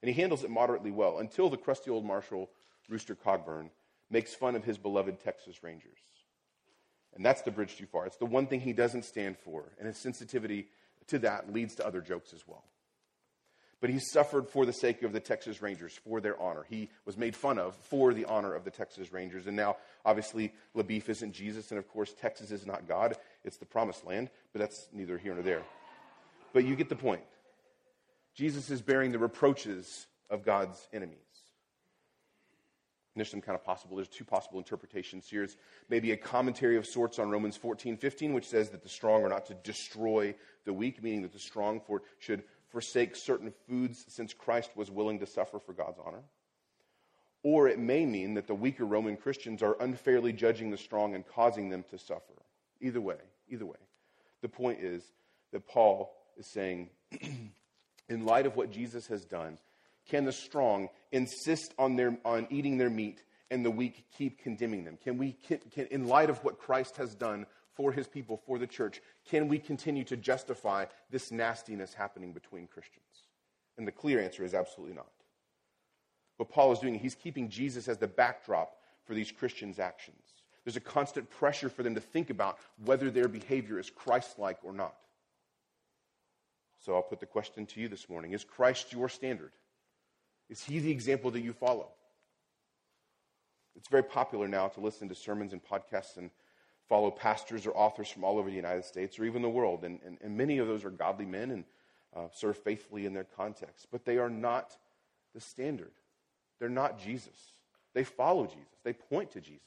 And 0.02 0.12
he 0.12 0.20
handles 0.20 0.44
it 0.44 0.50
moderately 0.50 0.90
well 0.90 1.18
until 1.18 1.50
the 1.50 1.56
crusty 1.56 1.90
old 1.90 2.04
marshal, 2.04 2.50
Rooster 2.88 3.14
Cogburn, 3.14 3.70
makes 4.10 4.34
fun 4.34 4.56
of 4.56 4.64
his 4.64 4.78
beloved 4.78 5.20
Texas 5.20 5.62
Rangers. 5.62 5.98
And 7.14 7.24
that's 7.24 7.42
the 7.42 7.50
bridge 7.50 7.76
too 7.76 7.86
far. 7.86 8.06
It's 8.06 8.16
the 8.16 8.26
one 8.26 8.46
thing 8.46 8.60
he 8.60 8.72
doesn't 8.72 9.04
stand 9.04 9.36
for. 9.36 9.72
And 9.78 9.86
his 9.86 9.98
sensitivity 9.98 10.68
to 11.08 11.18
that 11.20 11.52
leads 11.52 11.74
to 11.76 11.86
other 11.86 12.00
jokes 12.00 12.32
as 12.32 12.46
well. 12.46 12.64
But 13.80 13.90
he 13.90 13.98
suffered 13.98 14.46
for 14.46 14.66
the 14.66 14.72
sake 14.74 15.02
of 15.02 15.12
the 15.12 15.20
Texas 15.20 15.62
Rangers, 15.62 15.98
for 16.04 16.20
their 16.20 16.40
honor. 16.40 16.66
He 16.68 16.90
was 17.06 17.16
made 17.16 17.34
fun 17.34 17.58
of 17.58 17.74
for 17.74 18.12
the 18.12 18.26
honor 18.26 18.54
of 18.54 18.64
the 18.64 18.70
Texas 18.70 19.10
Rangers. 19.10 19.46
And 19.46 19.56
now, 19.56 19.76
obviously, 20.04 20.52
LaBoeuf 20.76 21.08
isn't 21.08 21.32
Jesus. 21.32 21.70
And 21.70 21.78
of 21.78 21.88
course, 21.88 22.12
Texas 22.12 22.50
is 22.50 22.66
not 22.66 22.86
God. 22.86 23.16
It's 23.42 23.56
the 23.56 23.64
promised 23.64 24.04
land. 24.04 24.28
But 24.52 24.60
that's 24.60 24.88
neither 24.92 25.16
here 25.16 25.32
nor 25.32 25.42
there. 25.42 25.62
But 26.52 26.64
you 26.64 26.76
get 26.76 26.90
the 26.90 26.96
point. 26.96 27.22
Jesus 28.40 28.70
is 28.70 28.80
bearing 28.80 29.12
the 29.12 29.18
reproaches 29.18 30.06
of 30.30 30.42
God's 30.42 30.88
enemies. 30.94 31.18
there's 33.14 33.30
some 33.30 33.42
kind 33.42 33.54
of 33.54 33.62
possible, 33.62 33.96
there's 33.96 34.08
two 34.08 34.24
possible 34.24 34.56
interpretations 34.56 35.28
here. 35.28 35.42
It's 35.42 35.58
maybe 35.90 36.12
a 36.12 36.16
commentary 36.16 36.78
of 36.78 36.86
sorts 36.86 37.18
on 37.18 37.28
Romans 37.28 37.58
14, 37.58 37.98
15, 37.98 38.32
which 38.32 38.46
says 38.46 38.70
that 38.70 38.82
the 38.82 38.88
strong 38.88 39.22
are 39.24 39.28
not 39.28 39.44
to 39.48 39.54
destroy 39.62 40.34
the 40.64 40.72
weak, 40.72 41.02
meaning 41.02 41.20
that 41.20 41.34
the 41.34 41.38
strong 41.38 41.82
for, 41.86 42.00
should 42.18 42.42
forsake 42.70 43.14
certain 43.14 43.52
foods 43.68 44.06
since 44.08 44.32
Christ 44.32 44.70
was 44.74 44.90
willing 44.90 45.18
to 45.18 45.26
suffer 45.26 45.58
for 45.58 45.74
God's 45.74 45.98
honor. 46.02 46.22
Or 47.42 47.68
it 47.68 47.78
may 47.78 48.06
mean 48.06 48.32
that 48.34 48.46
the 48.46 48.54
weaker 48.54 48.86
Roman 48.86 49.18
Christians 49.18 49.62
are 49.62 49.76
unfairly 49.80 50.32
judging 50.32 50.70
the 50.70 50.78
strong 50.78 51.14
and 51.14 51.26
causing 51.26 51.68
them 51.68 51.84
to 51.90 51.98
suffer. 51.98 52.32
Either 52.80 53.02
way, 53.02 53.18
either 53.50 53.66
way. 53.66 53.76
The 54.40 54.48
point 54.48 54.80
is 54.80 55.12
that 55.52 55.68
Paul 55.68 56.16
is 56.38 56.46
saying, 56.46 56.88
in 58.10 58.26
light 58.26 58.44
of 58.44 58.56
what 58.56 58.70
Jesus 58.70 59.06
has 59.06 59.24
done, 59.24 59.56
can 60.08 60.24
the 60.24 60.32
strong 60.32 60.88
insist 61.12 61.72
on, 61.78 61.96
their, 61.96 62.18
on 62.24 62.46
eating 62.50 62.76
their 62.76 62.90
meat 62.90 63.22
and 63.50 63.64
the 63.64 63.70
weak 63.70 64.04
keep 64.18 64.42
condemning 64.42 64.84
them? 64.84 64.98
Can 65.02 65.16
we, 65.16 65.36
can, 65.46 65.58
can, 65.72 65.86
in 65.86 66.06
light 66.06 66.28
of 66.28 66.42
what 66.44 66.58
Christ 66.58 66.96
has 66.96 67.14
done 67.14 67.46
for 67.74 67.92
his 67.92 68.08
people, 68.08 68.36
for 68.46 68.58
the 68.58 68.66
church, 68.66 69.00
can 69.30 69.48
we 69.48 69.58
continue 69.58 70.04
to 70.04 70.16
justify 70.16 70.84
this 71.10 71.30
nastiness 71.30 71.94
happening 71.94 72.32
between 72.32 72.66
Christians? 72.66 73.06
And 73.78 73.86
the 73.86 73.92
clear 73.92 74.20
answer 74.20 74.44
is 74.44 74.52
absolutely 74.52 74.96
not. 74.96 75.10
What 76.36 76.50
Paul 76.50 76.72
is 76.72 76.80
doing, 76.80 76.94
he's 76.94 77.14
keeping 77.14 77.48
Jesus 77.48 77.88
as 77.88 77.98
the 77.98 78.08
backdrop 78.08 78.76
for 79.04 79.14
these 79.14 79.30
Christians' 79.30 79.78
actions. 79.78 80.22
There's 80.64 80.76
a 80.76 80.80
constant 80.80 81.30
pressure 81.30 81.68
for 81.68 81.82
them 81.82 81.94
to 81.94 82.00
think 82.00 82.30
about 82.30 82.58
whether 82.84 83.10
their 83.10 83.28
behavior 83.28 83.78
is 83.78 83.88
Christ 83.88 84.38
like 84.38 84.58
or 84.62 84.72
not. 84.72 84.94
So 86.84 86.94
I'll 86.94 87.02
put 87.02 87.20
the 87.20 87.26
question 87.26 87.66
to 87.66 87.80
you 87.80 87.88
this 87.88 88.08
morning 88.08 88.32
Is 88.32 88.44
Christ 88.44 88.92
your 88.92 89.08
standard? 89.08 89.52
Is 90.48 90.64
he 90.64 90.78
the 90.78 90.90
example 90.90 91.30
that 91.30 91.40
you 91.40 91.52
follow? 91.52 91.88
It's 93.76 93.88
very 93.88 94.02
popular 94.02 94.48
now 94.48 94.68
to 94.68 94.80
listen 94.80 95.08
to 95.08 95.14
sermons 95.14 95.52
and 95.52 95.62
podcasts 95.62 96.16
and 96.16 96.30
follow 96.88 97.10
pastors 97.10 97.66
or 97.66 97.70
authors 97.70 98.08
from 98.08 98.24
all 98.24 98.36
over 98.36 98.50
the 98.50 98.56
United 98.56 98.84
States 98.84 99.18
or 99.18 99.24
even 99.24 99.42
the 99.42 99.48
world. 99.48 99.84
And, 99.84 100.00
and, 100.04 100.18
and 100.20 100.36
many 100.36 100.58
of 100.58 100.66
those 100.66 100.84
are 100.84 100.90
godly 100.90 101.24
men 101.24 101.52
and 101.52 101.64
uh, 102.14 102.26
serve 102.32 102.58
faithfully 102.58 103.06
in 103.06 103.14
their 103.14 103.26
context. 103.36 103.86
But 103.92 104.04
they 104.04 104.18
are 104.18 104.28
not 104.28 104.76
the 105.34 105.40
standard. 105.40 105.92
They're 106.58 106.68
not 106.68 106.98
Jesus. 106.98 107.52
They 107.94 108.04
follow 108.04 108.46
Jesus, 108.46 108.78
they 108.84 108.92
point 108.92 109.32
to 109.32 109.40
Jesus. 109.40 109.66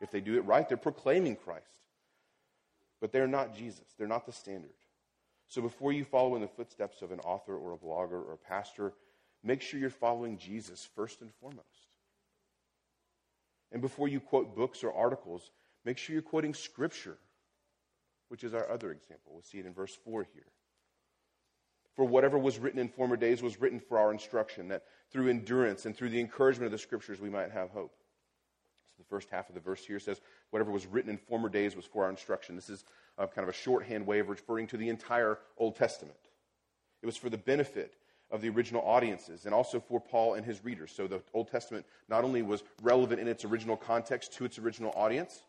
If 0.00 0.10
they 0.10 0.20
do 0.20 0.36
it 0.36 0.44
right, 0.46 0.66
they're 0.66 0.78
proclaiming 0.78 1.36
Christ. 1.36 1.66
But 3.00 3.12
they're 3.12 3.28
not 3.28 3.54
Jesus, 3.54 3.84
they're 3.98 4.08
not 4.08 4.26
the 4.26 4.32
standard. 4.32 4.70
So 5.50 5.60
before 5.60 5.92
you 5.92 6.04
follow 6.04 6.36
in 6.36 6.42
the 6.42 6.48
footsteps 6.48 7.02
of 7.02 7.10
an 7.10 7.18
author 7.20 7.56
or 7.56 7.72
a 7.74 7.76
blogger 7.76 8.24
or 8.24 8.34
a 8.34 8.48
pastor, 8.48 8.92
make 9.42 9.60
sure 9.60 9.80
you're 9.80 9.90
following 9.90 10.38
Jesus 10.38 10.88
first 10.94 11.20
and 11.22 11.30
foremost. 11.40 11.66
And 13.72 13.82
before 13.82 14.06
you 14.06 14.20
quote 14.20 14.54
books 14.54 14.84
or 14.84 14.92
articles, 14.92 15.50
make 15.84 15.98
sure 15.98 16.14
you're 16.14 16.22
quoting 16.22 16.54
Scripture, 16.54 17.18
which 18.28 18.44
is 18.44 18.54
our 18.54 18.70
other 18.70 18.92
example. 18.92 19.32
We'll 19.32 19.42
see 19.42 19.58
it 19.58 19.66
in 19.66 19.74
verse 19.74 19.98
4 20.04 20.24
here. 20.32 20.46
For 21.96 22.04
whatever 22.04 22.38
was 22.38 22.60
written 22.60 22.78
in 22.78 22.88
former 22.88 23.16
days 23.16 23.42
was 23.42 23.60
written 23.60 23.80
for 23.80 23.98
our 23.98 24.12
instruction, 24.12 24.68
that 24.68 24.84
through 25.10 25.30
endurance 25.30 25.84
and 25.84 25.96
through 25.96 26.10
the 26.10 26.20
encouragement 26.20 26.66
of 26.66 26.72
the 26.72 26.78
Scriptures 26.78 27.20
we 27.20 27.28
might 27.28 27.50
have 27.50 27.70
hope. 27.70 27.92
The 29.00 29.08
first 29.08 29.30
half 29.30 29.48
of 29.48 29.54
the 29.54 29.60
verse 29.60 29.84
here 29.84 29.98
says, 29.98 30.20
Whatever 30.50 30.70
was 30.70 30.86
written 30.86 31.10
in 31.10 31.16
former 31.16 31.48
days 31.48 31.74
was 31.74 31.86
for 31.86 32.04
our 32.04 32.10
instruction. 32.10 32.54
This 32.54 32.68
is 32.68 32.84
uh, 33.18 33.26
kind 33.26 33.48
of 33.48 33.48
a 33.48 33.56
shorthand 33.56 34.06
way 34.06 34.18
of 34.18 34.28
referring 34.28 34.66
to 34.68 34.76
the 34.76 34.90
entire 34.90 35.38
Old 35.56 35.76
Testament. 35.76 36.18
It 37.02 37.06
was 37.06 37.16
for 37.16 37.30
the 37.30 37.38
benefit 37.38 37.94
of 38.30 38.42
the 38.42 38.50
original 38.50 38.82
audiences 38.82 39.46
and 39.46 39.54
also 39.54 39.80
for 39.80 40.00
Paul 40.00 40.34
and 40.34 40.44
his 40.44 40.64
readers. 40.64 40.92
So 40.94 41.06
the 41.06 41.22
Old 41.32 41.50
Testament 41.50 41.86
not 42.08 42.24
only 42.24 42.42
was 42.42 42.62
relevant 42.82 43.20
in 43.20 43.26
its 43.26 43.44
original 43.44 43.76
context 43.76 44.34
to 44.34 44.44
its 44.44 44.58
original 44.58 44.92
audience, 44.94 45.42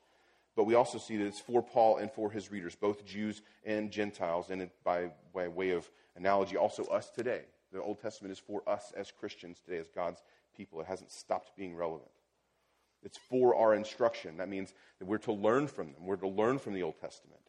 but 0.55 0.63
we 0.65 0.75
also 0.75 0.97
see 0.97 1.17
that 1.17 1.25
it's 1.25 1.39
for 1.39 1.61
Paul 1.61 1.97
and 1.97 2.11
for 2.11 2.31
his 2.31 2.51
readers, 2.51 2.75
both 2.75 3.05
Jews 3.05 3.41
and 3.65 3.91
Gentiles, 3.91 4.49
and 4.49 4.69
by, 4.83 5.11
by 5.33 5.47
way 5.47 5.71
of 5.71 5.89
analogy, 6.15 6.57
also 6.57 6.83
us 6.85 7.09
today. 7.09 7.41
The 7.71 7.81
Old 7.81 8.01
Testament 8.01 8.31
is 8.31 8.39
for 8.39 8.67
us 8.67 8.91
as 8.97 9.11
Christians 9.11 9.61
today, 9.63 9.77
as 9.77 9.87
God's 9.87 10.21
people. 10.55 10.81
It 10.81 10.87
hasn't 10.87 11.11
stopped 11.11 11.55
being 11.55 11.75
relevant. 11.75 12.09
It's 13.03 13.17
for 13.17 13.55
our 13.55 13.73
instruction. 13.73 14.37
That 14.37 14.49
means 14.49 14.73
that 14.99 15.05
we're 15.05 15.17
to 15.19 15.33
learn 15.33 15.67
from 15.67 15.93
them. 15.93 16.05
We're 16.05 16.17
to 16.17 16.27
learn 16.27 16.59
from 16.59 16.73
the 16.73 16.83
Old 16.83 16.99
Testament. 16.99 17.41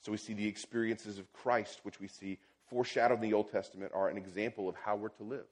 So 0.00 0.12
we 0.12 0.18
see 0.18 0.34
the 0.34 0.46
experiences 0.46 1.18
of 1.18 1.32
Christ, 1.32 1.80
which 1.82 2.00
we 2.00 2.08
see 2.08 2.38
foreshadowed 2.70 3.22
in 3.22 3.28
the 3.28 3.34
Old 3.34 3.50
Testament, 3.50 3.92
are 3.94 4.08
an 4.08 4.16
example 4.16 4.68
of 4.68 4.74
how 4.76 4.96
we're 4.96 5.08
to 5.10 5.22
live. 5.22 5.46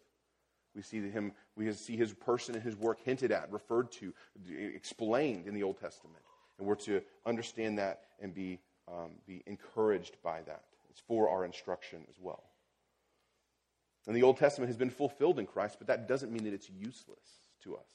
We 0.75 0.83
see 0.83 1.09
him, 1.09 1.33
we 1.57 1.71
see 1.73 1.97
his 1.97 2.13
person 2.13 2.55
and 2.55 2.65
his 2.65 2.77
work 2.77 3.01
hinted 3.05 3.31
at, 3.31 3.53
referred 3.53 3.93
to, 3.93 4.13
explained 4.49 5.47
in 5.47 5.55
the 5.55 5.63
Old 5.63 5.79
Testament. 5.79 6.23
And 6.59 6.67
we're 6.67 6.75
to 6.77 7.03
understand 7.27 7.79
that 7.79 8.03
and 8.21 8.35
be, 8.35 8.61
um, 8.89 9.13
be 9.27 9.43
encouraged 9.47 10.17
by 10.23 10.43
that. 10.43 10.65
It's 10.91 11.01
for 11.01 11.29
our 11.29 11.45
instruction 11.45 12.05
as 12.09 12.17
well. 12.21 12.45
And 14.07 14.15
the 14.15 14.23
Old 14.23 14.37
Testament 14.37 14.69
has 14.69 14.77
been 14.77 14.91
fulfilled 14.91 15.39
in 15.39 15.47
Christ, 15.47 15.77
but 15.79 15.87
that 15.87 16.07
doesn't 16.07 16.33
mean 16.33 16.45
that 16.45 16.53
it's 16.53 16.71
useless 16.71 17.41
to 17.63 17.77
us. 17.77 17.87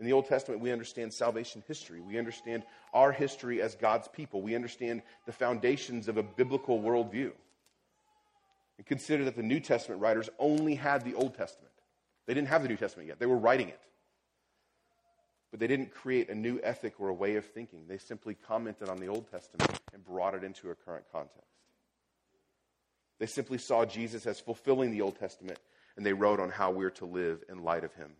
In 0.00 0.06
the 0.06 0.14
Old 0.14 0.26
Testament, 0.26 0.62
we 0.62 0.72
understand 0.72 1.12
salvation 1.12 1.62
history. 1.68 2.00
We 2.00 2.18
understand 2.18 2.62
our 2.94 3.12
history 3.12 3.60
as 3.60 3.74
God's 3.74 4.08
people. 4.08 4.40
We 4.40 4.54
understand 4.54 5.02
the 5.26 5.32
foundations 5.32 6.08
of 6.08 6.16
a 6.16 6.22
biblical 6.22 6.80
worldview. 6.80 7.32
And 8.78 8.86
consider 8.86 9.26
that 9.26 9.36
the 9.36 9.42
New 9.42 9.60
Testament 9.60 10.00
writers 10.00 10.30
only 10.38 10.74
had 10.74 11.04
the 11.04 11.14
Old 11.14 11.34
Testament. 11.34 11.74
They 12.26 12.32
didn't 12.32 12.48
have 12.48 12.62
the 12.62 12.68
New 12.68 12.78
Testament 12.78 13.08
yet, 13.08 13.18
they 13.18 13.26
were 13.26 13.36
writing 13.36 13.68
it. 13.68 13.80
But 15.50 15.60
they 15.60 15.66
didn't 15.66 15.92
create 15.92 16.30
a 16.30 16.34
new 16.34 16.60
ethic 16.62 16.94
or 16.98 17.08
a 17.08 17.14
way 17.14 17.36
of 17.36 17.44
thinking. 17.44 17.84
They 17.86 17.98
simply 17.98 18.34
commented 18.34 18.88
on 18.88 18.98
the 18.98 19.08
Old 19.08 19.30
Testament 19.30 19.80
and 19.92 20.02
brought 20.04 20.34
it 20.34 20.44
into 20.44 20.70
a 20.70 20.74
current 20.74 21.04
context. 21.12 21.50
They 23.18 23.26
simply 23.26 23.58
saw 23.58 23.84
Jesus 23.84 24.26
as 24.26 24.40
fulfilling 24.40 24.92
the 24.92 25.02
Old 25.02 25.18
Testament, 25.18 25.58
and 25.96 26.06
they 26.06 26.14
wrote 26.14 26.40
on 26.40 26.48
how 26.48 26.70
we're 26.70 26.90
to 26.90 27.04
live 27.04 27.42
in 27.50 27.64
light 27.64 27.84
of 27.84 27.92
him. 27.94 28.12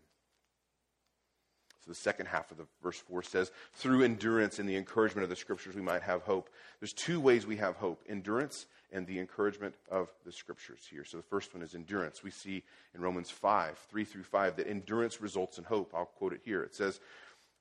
So 1.83 1.89
the 1.89 1.95
second 1.95 2.27
half 2.27 2.51
of 2.51 2.57
the 2.57 2.67
verse 2.83 2.99
4 2.99 3.23
says, 3.23 3.51
through 3.73 4.03
endurance 4.03 4.59
and 4.59 4.69
the 4.69 4.75
encouragement 4.75 5.23
of 5.23 5.29
the 5.29 5.35
scriptures, 5.35 5.73
we 5.73 5.81
might 5.81 6.03
have 6.03 6.21
hope. 6.21 6.49
There's 6.79 6.93
two 6.93 7.19
ways 7.19 7.47
we 7.47 7.57
have 7.57 7.75
hope 7.75 8.03
endurance 8.07 8.67
and 8.91 9.07
the 9.07 9.19
encouragement 9.19 9.73
of 9.89 10.09
the 10.23 10.31
scriptures 10.31 10.87
here. 10.89 11.03
So 11.03 11.17
the 11.17 11.23
first 11.23 11.55
one 11.55 11.63
is 11.63 11.73
endurance. 11.73 12.23
We 12.23 12.29
see 12.29 12.63
in 12.93 13.01
Romans 13.01 13.31
5, 13.31 13.79
3 13.89 14.05
through 14.05 14.23
5, 14.23 14.57
that 14.57 14.67
endurance 14.67 15.21
results 15.21 15.57
in 15.57 15.63
hope. 15.63 15.91
I'll 15.95 16.05
quote 16.05 16.33
it 16.33 16.41
here. 16.45 16.61
It 16.61 16.75
says, 16.75 16.99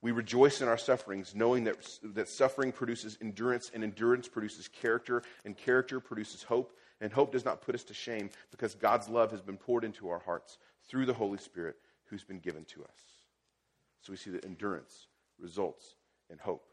We 0.02 0.10
rejoice 0.10 0.60
in 0.60 0.68
our 0.68 0.78
sufferings, 0.78 1.34
knowing 1.34 1.64
that, 1.64 1.76
that 2.02 2.28
suffering 2.28 2.72
produces 2.72 3.16
endurance, 3.22 3.70
and 3.72 3.82
endurance 3.82 4.28
produces 4.28 4.68
character, 4.68 5.22
and 5.46 5.56
character 5.56 5.98
produces 5.98 6.42
hope. 6.42 6.76
And 7.00 7.10
hope 7.10 7.32
does 7.32 7.46
not 7.46 7.62
put 7.62 7.74
us 7.74 7.84
to 7.84 7.94
shame 7.94 8.28
because 8.50 8.74
God's 8.74 9.08
love 9.08 9.30
has 9.30 9.40
been 9.40 9.56
poured 9.56 9.84
into 9.84 10.10
our 10.10 10.18
hearts 10.18 10.58
through 10.86 11.06
the 11.06 11.14
Holy 11.14 11.38
Spirit 11.38 11.76
who's 12.04 12.24
been 12.24 12.40
given 12.40 12.64
to 12.66 12.82
us. 12.82 13.19
So 14.02 14.12
we 14.12 14.16
see 14.16 14.30
that 14.30 14.44
endurance 14.44 15.08
results 15.38 15.94
in 16.30 16.38
hope. 16.38 16.64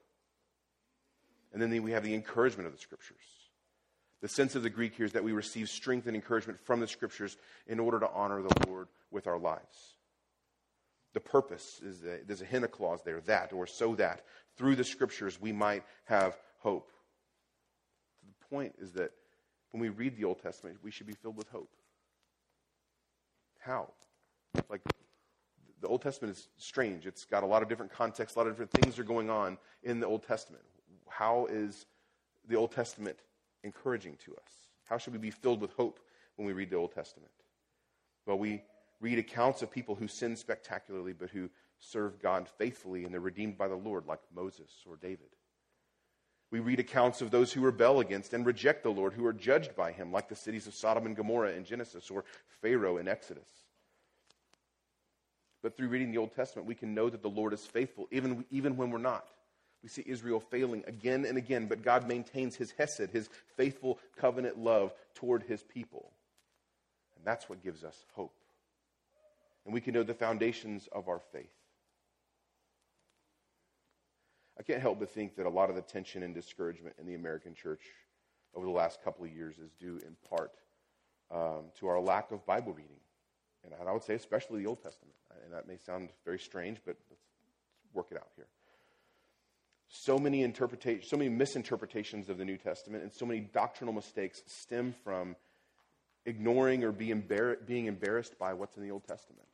And 1.53 1.61
then 1.61 1.83
we 1.83 1.91
have 1.91 2.03
the 2.03 2.13
encouragement 2.13 2.67
of 2.67 2.73
the 2.73 2.79
scriptures. 2.79 3.17
The 4.21 4.27
sense 4.27 4.55
of 4.55 4.63
the 4.63 4.69
Greek 4.69 4.95
here 4.95 5.05
is 5.05 5.13
that 5.13 5.23
we 5.23 5.31
receive 5.31 5.69
strength 5.69 6.07
and 6.07 6.15
encouragement 6.15 6.59
from 6.59 6.79
the 6.79 6.87
scriptures 6.87 7.37
in 7.67 7.79
order 7.79 7.99
to 7.99 8.09
honor 8.11 8.41
the 8.41 8.67
Lord 8.67 8.87
with 9.11 9.27
our 9.27 9.37
lives. 9.37 9.95
The 11.13 11.19
purpose 11.19 11.79
is 11.83 12.01
that 12.01 12.27
there's 12.27 12.41
a 12.41 12.45
hina 12.45 12.67
clause 12.67 13.01
there, 13.03 13.21
that 13.21 13.53
or 13.53 13.67
so 13.67 13.95
that 13.95 14.23
through 14.55 14.75
the 14.75 14.83
scriptures 14.83 15.39
we 15.39 15.51
might 15.51 15.83
have 16.05 16.37
hope. 16.59 16.91
The 18.25 18.55
point 18.55 18.75
is 18.79 18.91
that 18.93 19.11
when 19.71 19.81
we 19.81 19.89
read 19.89 20.15
the 20.15 20.25
Old 20.25 20.41
Testament, 20.41 20.77
we 20.83 20.91
should 20.91 21.07
be 21.07 21.13
filled 21.13 21.37
with 21.37 21.49
hope. 21.49 21.69
How? 23.59 23.91
Like 24.69 24.81
the 25.81 25.87
Old 25.87 26.01
Testament 26.01 26.35
is 26.35 26.47
strange. 26.57 27.05
It's 27.05 27.25
got 27.25 27.43
a 27.43 27.45
lot 27.45 27.61
of 27.61 27.69
different 27.69 27.91
contexts, 27.91 28.35
a 28.35 28.39
lot 28.39 28.47
of 28.47 28.53
different 28.53 28.71
things 28.71 28.97
are 28.97 29.03
going 29.03 29.29
on 29.29 29.57
in 29.83 29.99
the 29.99 30.07
Old 30.07 30.23
Testament. 30.23 30.63
How 31.07 31.47
is 31.49 31.85
the 32.47 32.55
Old 32.55 32.71
Testament 32.71 33.17
encouraging 33.63 34.17
to 34.25 34.33
us? 34.33 34.51
How 34.85 34.97
should 34.97 35.13
we 35.13 35.19
be 35.19 35.31
filled 35.31 35.61
with 35.61 35.73
hope 35.73 35.99
when 36.35 36.47
we 36.47 36.53
read 36.53 36.69
the 36.69 36.77
Old 36.77 36.93
Testament? 36.93 37.31
Well, 38.25 38.39
we 38.39 38.63
read 38.99 39.19
accounts 39.19 39.61
of 39.61 39.71
people 39.71 39.95
who 39.95 40.07
sin 40.07 40.35
spectacularly 40.35 41.13
but 41.13 41.29
who 41.29 41.49
serve 41.79 42.19
God 42.19 42.47
faithfully 42.57 43.05
and 43.05 43.13
they're 43.13 43.21
redeemed 43.21 43.57
by 43.57 43.67
the 43.67 43.75
Lord, 43.75 44.07
like 44.07 44.19
Moses 44.33 44.71
or 44.89 44.97
David. 44.97 45.29
We 46.49 46.59
read 46.59 46.79
accounts 46.79 47.21
of 47.21 47.29
those 47.29 47.51
who 47.51 47.61
rebel 47.61 47.99
against 47.99 48.33
and 48.33 48.45
reject 48.45 48.83
the 48.83 48.89
Lord, 48.89 49.13
who 49.13 49.25
are 49.25 49.33
judged 49.33 49.75
by 49.75 49.91
him, 49.91 50.11
like 50.11 50.29
the 50.29 50.35
cities 50.35 50.65
of 50.65 50.73
Sodom 50.73 51.05
and 51.05 51.15
Gomorrah 51.15 51.51
in 51.51 51.65
Genesis 51.65 52.09
or 52.09 52.23
Pharaoh 52.61 52.97
in 52.97 53.07
Exodus. 53.07 53.66
But 55.63 55.75
through 55.75 55.89
reading 55.89 56.11
the 56.11 56.17
Old 56.17 56.33
Testament, 56.33 56.67
we 56.67 56.75
can 56.75 56.93
know 56.93 57.09
that 57.09 57.21
the 57.21 57.29
Lord 57.29 57.53
is 57.53 57.65
faithful, 57.65 58.07
even, 58.11 58.45
even 58.51 58.77
when 58.77 58.91
we're 58.91 58.99
not. 58.99 59.27
We 59.83 59.89
see 59.89 60.03
Israel 60.05 60.39
failing 60.39 60.83
again 60.87 61.25
and 61.25 61.37
again, 61.37 61.67
but 61.67 61.83
God 61.83 62.07
maintains 62.07 62.55
his 62.55 62.71
hesed, 62.71 63.11
his 63.11 63.29
faithful 63.55 63.99
covenant 64.17 64.57
love 64.57 64.93
toward 65.15 65.43
his 65.43 65.63
people. 65.63 66.11
And 67.15 67.25
that's 67.25 67.49
what 67.49 67.63
gives 67.63 67.83
us 67.83 68.05
hope. 68.13 68.35
And 69.65 69.73
we 69.73 69.81
can 69.81 69.93
know 69.93 70.03
the 70.03 70.13
foundations 70.13 70.87
of 70.91 71.09
our 71.09 71.19
faith. 71.31 71.51
I 74.59 74.63
can't 74.63 74.81
help 74.81 74.99
but 74.99 75.09
think 75.11 75.35
that 75.35 75.45
a 75.45 75.49
lot 75.49 75.69
of 75.69 75.75
the 75.75 75.81
tension 75.81 76.23
and 76.23 76.33
discouragement 76.33 76.95
in 76.99 77.05
the 77.05 77.15
American 77.15 77.53
church 77.53 77.81
over 78.55 78.65
the 78.65 78.71
last 78.71 79.03
couple 79.03 79.23
of 79.23 79.31
years 79.31 79.59
is 79.59 79.71
due 79.79 79.99
in 79.99 80.15
part 80.29 80.51
um, 81.31 81.65
to 81.79 81.87
our 81.87 81.99
lack 81.99 82.31
of 82.31 82.45
Bible 82.45 82.73
reading. 82.73 82.97
And 83.63 83.73
I 83.87 83.91
would 83.91 84.03
say, 84.03 84.13
especially 84.15 84.61
the 84.61 84.67
Old 84.67 84.81
Testament. 84.81 85.13
And 85.43 85.53
that 85.53 85.67
may 85.67 85.77
sound 85.77 86.09
very 86.25 86.39
strange, 86.39 86.79
but 86.85 86.97
let's 87.09 87.21
work 87.93 88.07
it 88.11 88.17
out 88.17 88.29
here. 88.35 88.47
So 89.89 90.19
many 90.19 90.43
interpretations, 90.43 91.09
so 91.09 91.17
many 91.17 91.29
misinterpretations 91.29 92.29
of 92.29 92.37
the 92.37 92.45
New 92.45 92.57
Testament, 92.57 93.03
and 93.03 93.11
so 93.11 93.25
many 93.25 93.39
doctrinal 93.39 93.93
mistakes 93.93 94.43
stem 94.45 94.93
from 95.03 95.35
ignoring 96.25 96.83
or 96.83 96.91
embar- 96.91 97.65
being 97.65 97.85
embarrassed 97.85 98.37
by 98.37 98.53
what's 98.53 98.75
in 98.75 98.83
the 98.83 98.91
Old 98.91 99.05
Testament. 99.07 99.47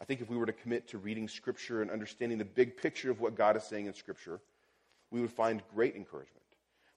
I 0.00 0.04
think 0.04 0.20
if 0.20 0.30
we 0.30 0.36
were 0.36 0.46
to 0.46 0.52
commit 0.52 0.88
to 0.88 0.98
reading 0.98 1.28
Scripture 1.28 1.82
and 1.82 1.90
understanding 1.90 2.38
the 2.38 2.44
big 2.44 2.76
picture 2.76 3.10
of 3.10 3.20
what 3.20 3.34
God 3.34 3.56
is 3.56 3.64
saying 3.64 3.86
in 3.86 3.94
Scripture, 3.94 4.40
we 5.10 5.20
would 5.20 5.32
find 5.32 5.62
great 5.74 5.96
encouragement. 5.96 6.39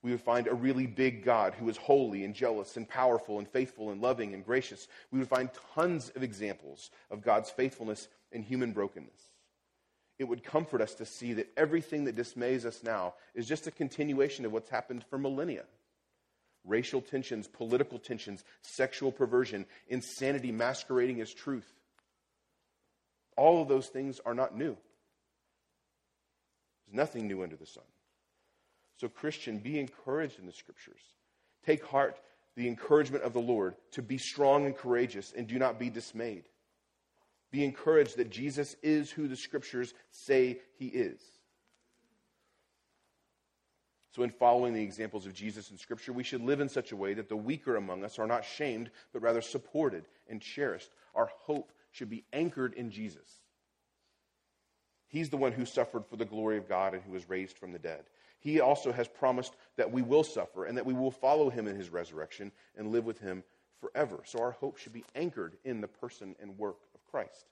We 0.03 0.11
would 0.11 0.21
find 0.21 0.47
a 0.47 0.53
really 0.53 0.85
big 0.85 1.23
God 1.23 1.53
who 1.53 1.69
is 1.69 1.77
holy 1.77 2.25
and 2.25 2.35
jealous 2.35 2.75
and 2.75 2.87
powerful 2.87 3.39
and 3.39 3.47
faithful 3.47 3.89
and 3.89 4.01
loving 4.01 4.33
and 4.33 4.45
gracious. 4.45 4.89
We 5.11 5.19
would 5.19 5.29
find 5.29 5.49
tons 5.75 6.11
of 6.13 6.23
examples 6.23 6.91
of 7.09 7.23
God's 7.23 7.49
faithfulness 7.49 8.09
in 8.33 8.43
human 8.43 8.73
brokenness. 8.73 9.31
It 10.19 10.25
would 10.25 10.43
comfort 10.43 10.81
us 10.81 10.93
to 10.95 11.05
see 11.05 11.33
that 11.33 11.51
everything 11.55 12.03
that 12.03 12.17
dismays 12.17 12.65
us 12.65 12.83
now 12.83 13.13
is 13.33 13.47
just 13.47 13.65
a 13.65 13.71
continuation 13.71 14.45
of 14.45 14.51
what's 14.51 14.69
happened 14.69 15.03
for 15.09 15.17
millennia 15.17 15.63
racial 16.65 17.01
tensions, 17.01 17.45
political 17.45 17.99
tensions, 17.99 18.45
sexual 18.61 19.11
perversion, 19.11 19.65
insanity 19.89 20.49
masquerading 20.49 21.19
as 21.19 21.33
truth. 21.33 21.69
All 23.35 23.61
of 23.61 23.67
those 23.67 23.87
things 23.87 24.21
are 24.25 24.33
not 24.33 24.55
new. 24.55 24.77
There's 26.85 26.95
nothing 26.95 27.27
new 27.27 27.43
under 27.43 27.57
the 27.57 27.65
sun. 27.65 27.83
So, 28.97 29.09
Christian, 29.09 29.59
be 29.59 29.79
encouraged 29.79 30.39
in 30.39 30.45
the 30.45 30.51
scriptures. 30.51 31.01
Take 31.65 31.85
heart 31.85 32.19
the 32.55 32.67
encouragement 32.67 33.23
of 33.23 33.33
the 33.33 33.39
Lord 33.39 33.75
to 33.91 34.01
be 34.01 34.17
strong 34.17 34.65
and 34.65 34.77
courageous 34.77 35.33
and 35.35 35.47
do 35.47 35.57
not 35.57 35.79
be 35.79 35.89
dismayed. 35.89 36.43
Be 37.51 37.63
encouraged 37.63 38.17
that 38.17 38.29
Jesus 38.29 38.75
is 38.83 39.11
who 39.11 39.27
the 39.27 39.35
scriptures 39.35 39.93
say 40.09 40.59
he 40.77 40.87
is. 40.87 41.21
So, 44.15 44.21
in 44.21 44.29
following 44.29 44.73
the 44.73 44.83
examples 44.83 45.25
of 45.25 45.33
Jesus 45.33 45.71
in 45.71 45.77
Scripture, 45.77 46.13
we 46.13 46.23
should 46.23 46.41
live 46.41 46.59
in 46.59 46.69
such 46.69 46.91
a 46.91 46.95
way 46.95 47.15
that 47.15 47.29
the 47.29 47.35
weaker 47.35 47.77
among 47.77 48.03
us 48.03 48.19
are 48.19 48.27
not 48.27 48.45
shamed, 48.45 48.91
but 49.11 49.23
rather 49.23 49.41
supported 49.41 50.05
and 50.27 50.39
cherished. 50.39 50.91
Our 51.15 51.29
hope 51.41 51.71
should 51.91 52.11
be 52.11 52.23
anchored 52.31 52.75
in 52.75 52.91
Jesus. 52.91 53.27
He's 55.07 55.29
the 55.29 55.37
one 55.37 55.51
who 55.51 55.65
suffered 55.65 56.05
for 56.05 56.15
the 56.15 56.25
glory 56.25 56.57
of 56.57 56.69
God 56.69 56.93
and 56.93 57.01
who 57.03 57.11
was 57.11 57.27
raised 57.27 57.57
from 57.57 57.71
the 57.71 57.79
dead. 57.79 58.03
He 58.43 58.59
also 58.59 58.91
has 58.91 59.07
promised 59.07 59.55
that 59.77 59.91
we 59.91 60.01
will 60.01 60.23
suffer 60.23 60.65
and 60.65 60.77
that 60.77 60.85
we 60.85 60.93
will 60.93 61.11
follow 61.11 61.49
him 61.49 61.67
in 61.67 61.77
his 61.77 61.89
resurrection 61.89 62.51
and 62.77 62.91
live 62.91 63.05
with 63.05 63.19
him 63.19 63.43
forever. 63.79 64.19
So 64.25 64.39
our 64.39 64.51
hope 64.51 64.77
should 64.77 64.93
be 64.93 65.05
anchored 65.15 65.55
in 65.63 65.79
the 65.79 65.87
person 65.87 66.35
and 66.41 66.57
work 66.57 66.77
of 66.93 67.05
Christ. 67.09 67.47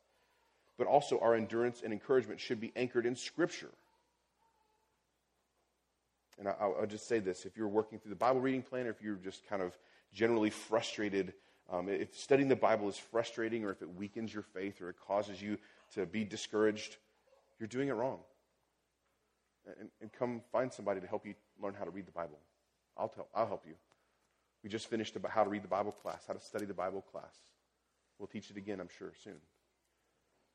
But 0.77 0.87
also 0.87 1.19
our 1.19 1.35
endurance 1.35 1.81
and 1.83 1.93
encouragement 1.93 2.39
should 2.39 2.59
be 2.59 2.73
anchored 2.75 3.05
in 3.05 3.15
Scripture. 3.15 3.71
And 6.37 6.47
I'll, 6.47 6.85
just 6.87 7.07
say 7.07 7.19
this 7.19 7.45
if 7.45 7.55
you're 7.55 7.67
working 7.67 7.99
through 7.99 8.09
the 8.09 8.15
Bible 8.15 8.41
reading 8.41 8.63
plan, 8.63 8.87
or 8.87 8.89
if 8.89 9.01
you're 9.01 9.15
just 9.15 9.47
kind 9.47 9.61
of 9.61 9.77
generally 10.11 10.49
frustrated 10.49 11.33
um, 11.71 11.87
if 11.87 12.17
studying 12.17 12.49
the 12.49 12.55
Bible 12.55 12.89
is 12.89 12.97
frustrating 12.97 13.63
or 13.63 13.71
if 13.71 13.81
it 13.81 13.95
weakens 13.95 14.33
your 14.33 14.43
faith 14.43 14.81
or 14.81 14.89
it 14.89 14.97
causes 15.07 15.41
you 15.41 15.57
to 15.93 16.05
be 16.05 16.25
discouraged, 16.25 16.97
you're 17.59 17.67
doing 17.67 17.87
it 17.87 17.93
wrong. 17.93 18.19
And, 19.79 19.89
and 20.01 20.11
come 20.11 20.41
find 20.51 20.73
somebody 20.73 21.01
to 21.01 21.07
help 21.07 21.25
you 21.25 21.35
learn 21.61 21.75
how 21.77 21.85
to 21.85 21.91
read 21.91 22.07
the 22.07 22.11
Bible. 22.11 22.39
I'll, 22.97 23.09
tell, 23.09 23.27
I'll 23.33 23.47
help 23.47 23.63
you. 23.67 23.75
We 24.63 24.69
just 24.69 24.87
finished 24.89 25.15
about 25.15 25.31
how 25.31 25.43
to 25.43 25.49
read 25.49 25.63
the 25.63 25.67
Bible 25.67 25.91
class, 25.91 26.23
how 26.27 26.33
to 26.33 26.39
study 26.39 26.65
the 26.65 26.73
Bible 26.73 27.01
class. 27.01 27.35
We'll 28.19 28.27
teach 28.27 28.49
it 28.49 28.57
again, 28.57 28.79
I'm 28.79 28.89
sure, 28.97 29.13
soon. 29.23 29.37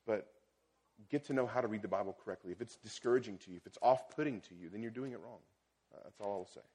But 0.07 0.29
get 1.11 1.25
to 1.27 1.33
know 1.33 1.47
how 1.47 1.61
to 1.61 1.69
read 1.69 1.83
the 1.83 1.89
Bible 1.89 2.17
correctly. 2.25 2.53
If 2.53 2.61
it's 2.61 2.77
discouraging 2.77 3.39
to 3.39 3.51
you, 3.51 3.57
if 3.57 3.67
it's 3.67 3.79
off 3.83 4.09
putting 4.15 4.41
to 4.43 4.55
you, 4.55 4.69
then 4.69 4.83
you're 4.83 4.91
doing 4.91 5.13
it 5.13 5.21
wrong. 5.21 5.41
Uh, 5.95 6.01
that's 6.05 6.21
all 6.21 6.41
I'll 6.41 6.55
say. 6.55 6.67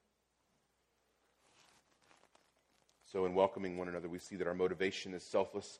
So, 3.11 3.25
in 3.25 3.33
welcoming 3.33 3.77
one 3.77 3.89
another, 3.89 4.07
we 4.07 4.19
see 4.19 4.37
that 4.37 4.47
our 4.47 4.53
motivation 4.53 5.13
is 5.13 5.23
selfless, 5.23 5.79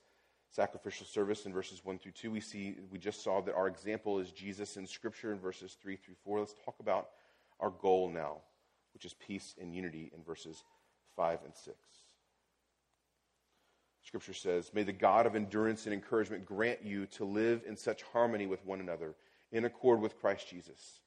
sacrificial 0.52 1.06
service 1.06 1.46
in 1.46 1.54
verses 1.54 1.84
1 1.84 1.98
through 2.00 2.12
2. 2.12 2.30
We 2.30 2.42
see, 2.42 2.76
we 2.92 3.00
just 3.00 3.24
saw 3.24 3.42
that 3.42 3.56
our 3.56 3.68
example 3.68 4.20
is 4.20 4.32
Jesus 4.32 4.78
in 4.78 4.86
Scripture 4.86 5.32
in 5.32 5.40
verses 5.40 5.78
3 5.82 5.96
through 5.96 6.16
4. 6.26 6.40
Let's 6.40 6.56
talk 6.66 6.76
about 6.80 7.10
our 7.60 7.70
goal 7.70 8.10
now, 8.10 8.38
which 8.94 9.06
is 9.06 9.14
peace 9.14 9.56
and 9.60 9.74
unity 9.74 10.12
in 10.16 10.24
verses 10.24 10.64
5 11.16 11.40
and 11.46 11.56
6. 11.56 11.78
Scripture 14.04 14.34
says, 14.34 14.72
May 14.74 14.84
the 14.84 14.92
God 14.92 15.26
of 15.26 15.36
endurance 15.36 15.86
and 15.86 15.94
encouragement 15.94 16.46
grant 16.46 16.84
you 16.84 17.06
to 17.08 17.24
live 17.24 17.62
in 17.66 17.78
such 17.78 18.04
harmony 18.04 18.46
with 18.46 18.66
one 18.66 18.82
another, 18.82 19.16
in 19.52 19.66
accord 19.66 20.02
with 20.02 20.20
Christ 20.20 20.50
Jesus, 20.50 21.00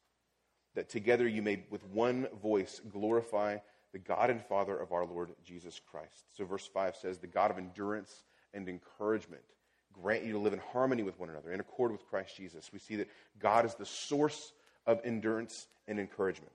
that 0.74 0.88
together 0.88 1.26
you 1.28 1.42
may 1.42 1.64
with 1.70 1.84
one 1.86 2.28
voice 2.42 2.80
glorify 2.90 3.58
the 3.92 3.98
God 3.98 4.30
and 4.30 4.42
Father 4.42 4.76
of 4.76 4.92
our 4.92 5.04
Lord 5.04 5.30
Jesus 5.44 5.80
Christ. 5.90 6.24
So, 6.36 6.44
verse 6.44 6.66
5 6.66 6.96
says, 6.96 7.18
The 7.18 7.26
God 7.26 7.50
of 7.50 7.58
endurance 7.58 8.24
and 8.54 8.68
encouragement 8.68 9.42
grant 9.92 10.24
you 10.24 10.32
to 10.32 10.38
live 10.38 10.52
in 10.52 10.58
harmony 10.72 11.02
with 11.02 11.18
one 11.20 11.30
another, 11.30 11.52
in 11.52 11.60
accord 11.60 11.92
with 11.92 12.04
Christ 12.06 12.36
Jesus. 12.36 12.70
We 12.72 12.78
see 12.78 12.96
that 12.96 13.08
God 13.38 13.64
is 13.64 13.74
the 13.74 13.86
source 13.86 14.52
of 14.86 15.00
endurance 15.04 15.68
and 15.86 16.00
encouragement. 16.00 16.52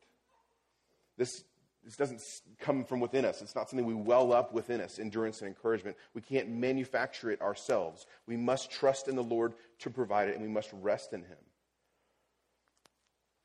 This, 1.18 1.44
this 1.84 1.96
doesn't 1.96 2.22
come 2.60 2.84
from 2.84 3.00
within 3.00 3.24
us. 3.24 3.42
It's 3.42 3.56
not 3.56 3.70
something 3.70 3.86
we 3.86 3.94
well 3.94 4.34
up 4.34 4.54
within 4.54 4.82
us, 4.82 5.00
endurance 5.00 5.40
and 5.40 5.48
encouragement. 5.48 5.96
We 6.14 6.22
can't 6.22 6.50
manufacture 6.50 7.32
it 7.32 7.42
ourselves. 7.42 8.06
We 8.28 8.36
must 8.36 8.72
trust 8.72 9.08
in 9.08 9.16
the 9.16 9.24
Lord 9.24 9.54
to 9.80 9.90
provide 9.90 10.28
it, 10.28 10.36
and 10.36 10.44
we 10.44 10.50
must 10.50 10.70
rest 10.74 11.14
in 11.14 11.22
Him 11.22 11.38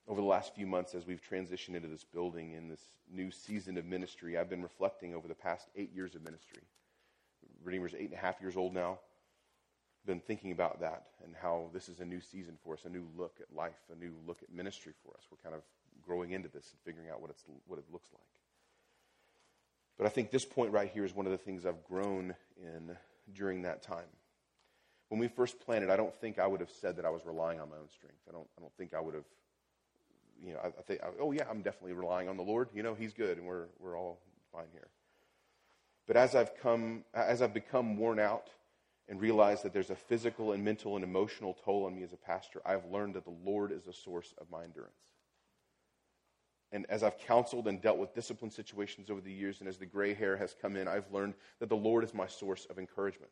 over 0.07 0.21
the 0.21 0.27
last 0.27 0.55
few 0.55 0.67
months 0.67 0.95
as 0.95 1.07
we've 1.07 1.23
transitioned 1.23 1.75
into 1.75 1.89
this 1.89 2.05
building 2.05 2.53
in 2.53 2.69
this 2.69 2.81
new 3.11 3.31
season 3.31 3.77
of 3.79 3.87
ministry, 3.87 4.37
I've 4.37 4.51
been 4.51 4.63
reflecting 4.63 5.15
over 5.15 5.29
the 5.29 5.35
past 5.35 5.69
eight 5.77 5.95
years 5.95 6.15
of 6.15 6.23
ministry. 6.23 6.63
Redeemer's 7.63 7.95
eight 7.95 8.11
and 8.11 8.15
a 8.15 8.19
half 8.19 8.41
years 8.41 8.57
old 8.57 8.75
now. 8.75 8.99
Been 10.07 10.21
thinking 10.21 10.53
about 10.53 10.81
that 10.81 11.05
and 11.25 11.35
how 11.41 11.71
this 11.73 11.89
is 11.89 12.01
a 12.01 12.05
new 12.05 12.21
season 12.21 12.59
for 12.63 12.75
us, 12.75 12.85
a 12.85 12.91
new 12.91 13.07
look 13.17 13.39
at 13.41 13.55
life, 13.55 13.81
a 13.91 13.99
new 13.99 14.13
look 14.27 14.43
at 14.43 14.53
ministry 14.53 14.93
for 15.03 15.15
us. 15.17 15.23
We're 15.31 15.43
kind 15.43 15.55
of 15.55 15.63
growing 16.03 16.33
into 16.33 16.49
this 16.49 16.73
and 16.73 16.81
figuring 16.85 17.09
out 17.09 17.23
what, 17.23 17.31
it's, 17.31 17.45
what 17.67 17.79
it 17.79 17.87
looks 17.91 18.11
like. 18.13 18.23
But 19.97 20.07
I 20.07 20.11
think 20.11 20.31
this 20.31 20.45
point 20.45 20.73
right 20.73 20.91
here 20.93 21.05
is 21.05 21.15
one 21.15 21.25
of 21.25 21.33
the 21.33 21.39
things 21.39 21.65
I've 21.65 21.83
grown 21.85 22.35
in 22.61 22.97
during 23.35 23.63
that 23.63 23.83
time. 23.83 24.05
When 25.09 25.21
we 25.21 25.29
first 25.29 25.59
planted, 25.61 25.89
I 25.89 25.97
don't 25.97 26.15
think 26.15 26.39
I 26.39 26.47
would 26.47 26.61
have 26.61 26.71
said 26.71 26.97
that 26.97 27.07
I 27.07 27.11
was 27.11 27.25
relying 27.25 27.61
on 27.61 27.71
my 27.71 27.77
own 27.77 27.89
strength. 27.89 28.21
I 28.29 28.33
don't, 28.33 28.49
I 28.59 28.61
don't 28.61 28.73
think 28.77 28.93
I 28.93 29.01
would 29.01 29.15
have 29.15 29.25
you 30.45 30.53
know, 30.53 30.61
I, 30.63 30.69
I 30.69 30.83
think, 30.83 31.01
oh 31.21 31.33
yeah, 31.33 31.45
I'm 31.49 31.63
definitely 31.63 31.95
relying 31.95 32.29
on 32.29 32.37
the 32.37 32.43
Lord. 32.43 32.69
You 32.75 32.83
know, 32.83 32.95
He's 32.95 33.13
good, 33.13 33.39
and 33.39 33.47
we're 33.47 33.67
we're 33.79 33.99
all 33.99 34.21
fine 34.53 34.67
here. 34.73 34.89
But 36.07 36.17
as 36.17 36.35
I've 36.35 36.57
come, 36.57 37.05
as 37.15 37.41
I've 37.41 37.55
become 37.55 37.97
worn 37.97 38.19
out 38.19 38.51
and 39.09 39.21
realized 39.21 39.63
that 39.65 39.73
there's 39.73 39.91
a 39.91 39.97
physical 39.97 40.53
and 40.53 40.65
mental 40.65 40.97
and 40.97 41.05
emotional 41.05 41.57
toll 41.65 41.87
on 41.87 41.97
me 41.97 42.03
as 42.03 42.13
a 42.13 42.17
pastor, 42.17 42.61
I've 42.65 42.85
learned 42.91 43.15
that 43.15 43.25
the 43.25 43.37
Lord 43.45 43.73
is 43.73 43.85
the 43.85 43.93
source 43.93 44.35
of 44.39 44.51
my 44.51 44.65
endurance. 44.65 44.93
And 46.73 46.87
as 46.89 47.03
I've 47.03 47.19
counseled 47.19 47.69
and 47.69 47.81
dealt 47.81 47.99
with 47.99 48.15
discipline 48.15 48.51
situations 48.51 49.09
over 49.09 49.21
the 49.21 49.33
years, 49.33 49.61
and 49.61 49.69
as 49.69 49.79
the 49.79 49.87
gray 49.87 50.13
hair 50.13 50.37
has 50.37 50.57
come 50.61 50.77
in, 50.77 50.89
I've 50.89 51.11
learned 51.13 51.35
that 51.61 51.69
the 51.69 51.77
Lord 51.77 52.03
is 52.03 52.13
my 52.13 52.27
source 52.27 52.67
of 52.69 52.79
encouragement. 52.79 53.31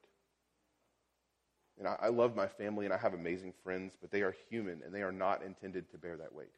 And 1.78 1.88
I, 1.88 1.96
I 2.02 2.08
love 2.08 2.36
my 2.36 2.46
family 2.46 2.84
and 2.84 2.94
I 2.94 2.98
have 2.98 3.14
amazing 3.14 3.52
friends, 3.64 3.96
but 4.00 4.10
they 4.10 4.22
are 4.22 4.34
human 4.48 4.82
and 4.84 4.94
they 4.94 5.02
are 5.02 5.12
not 5.12 5.42
intended 5.42 5.90
to 5.90 5.98
bear 5.98 6.16
that 6.18 6.34
weight. 6.34 6.52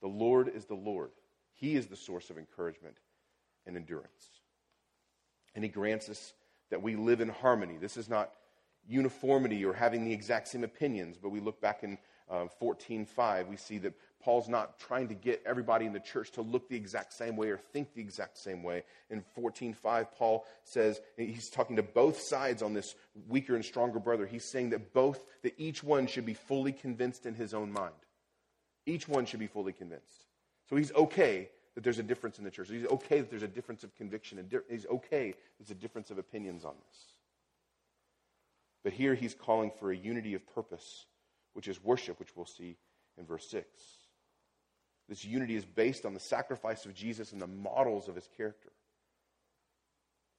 The 0.00 0.08
Lord 0.08 0.48
is 0.48 0.64
the 0.64 0.74
Lord. 0.74 1.10
He 1.54 1.76
is 1.76 1.86
the 1.86 1.96
source 1.96 2.30
of 2.30 2.38
encouragement 2.38 2.96
and 3.66 3.76
endurance. 3.76 4.39
And 5.54 5.64
He 5.64 5.70
grants 5.70 6.08
us 6.08 6.32
that 6.70 6.82
we 6.82 6.96
live 6.96 7.20
in 7.20 7.28
harmony. 7.28 7.76
This 7.78 7.96
is 7.96 8.08
not 8.08 8.32
uniformity 8.88 9.64
or 9.64 9.72
having 9.72 10.04
the 10.04 10.12
exact 10.12 10.48
same 10.48 10.64
opinions, 10.64 11.16
but 11.20 11.30
we 11.30 11.40
look 11.40 11.60
back 11.60 11.82
in 11.82 11.98
uh, 12.30 12.46
14.5, 12.62 13.48
we 13.48 13.56
see 13.56 13.78
that 13.78 13.92
Paul's 14.22 14.48
not 14.48 14.78
trying 14.78 15.08
to 15.08 15.14
get 15.14 15.42
everybody 15.44 15.86
in 15.86 15.92
the 15.92 16.00
church 16.00 16.30
to 16.32 16.42
look 16.42 16.68
the 16.68 16.76
exact 16.76 17.12
same 17.12 17.36
way 17.36 17.48
or 17.48 17.56
think 17.56 17.92
the 17.92 18.00
exact 18.00 18.38
same 18.38 18.62
way. 18.62 18.84
In 19.08 19.24
14.5, 19.36 20.06
Paul 20.16 20.46
says, 20.62 21.00
he's 21.16 21.50
talking 21.50 21.76
to 21.76 21.82
both 21.82 22.20
sides 22.20 22.62
on 22.62 22.72
this 22.72 22.94
weaker 23.28 23.56
and 23.56 23.64
stronger 23.64 23.98
brother. 23.98 24.26
He's 24.26 24.44
saying 24.44 24.70
that 24.70 24.92
both, 24.92 25.24
that 25.42 25.54
each 25.58 25.82
one 25.82 26.06
should 26.06 26.26
be 26.26 26.34
fully 26.34 26.72
convinced 26.72 27.26
in 27.26 27.34
his 27.34 27.52
own 27.52 27.72
mind. 27.72 27.94
Each 28.86 29.08
one 29.08 29.26
should 29.26 29.40
be 29.40 29.46
fully 29.48 29.72
convinced. 29.72 30.26
So 30.68 30.76
he's 30.76 30.92
okay 30.92 31.48
that 31.74 31.84
there's 31.84 31.98
a 31.98 32.04
difference 32.04 32.38
in 32.38 32.44
the 32.44 32.50
church. 32.50 32.68
He's 32.68 32.86
okay 32.86 33.20
that 33.20 33.30
there's 33.30 33.42
a 33.42 33.48
difference 33.48 33.84
of 33.84 33.94
conviction. 33.96 34.38
And 34.38 34.52
he's 34.68 34.86
okay 34.86 35.34
there's 35.58 35.70
a 35.70 35.74
difference 35.74 36.10
of 36.10 36.18
opinions 36.18 36.64
on 36.64 36.74
this. 36.88 36.98
But 38.82 38.92
here 38.92 39.14
he's 39.14 39.34
calling 39.34 39.70
for 39.78 39.92
a 39.92 39.96
unity 39.96 40.34
of 40.34 40.46
purpose, 40.54 41.06
which 41.52 41.68
is 41.68 41.82
worship, 41.82 42.18
which 42.18 42.34
we'll 42.34 42.46
see 42.46 42.76
in 43.18 43.26
verse 43.26 43.46
6. 43.50 43.66
This 45.08 45.24
unity 45.24 45.56
is 45.56 45.64
based 45.64 46.06
on 46.06 46.14
the 46.14 46.20
sacrifice 46.20 46.86
of 46.86 46.94
Jesus 46.94 47.32
and 47.32 47.42
the 47.42 47.46
models 47.46 48.08
of 48.08 48.14
his 48.14 48.28
character. 48.36 48.70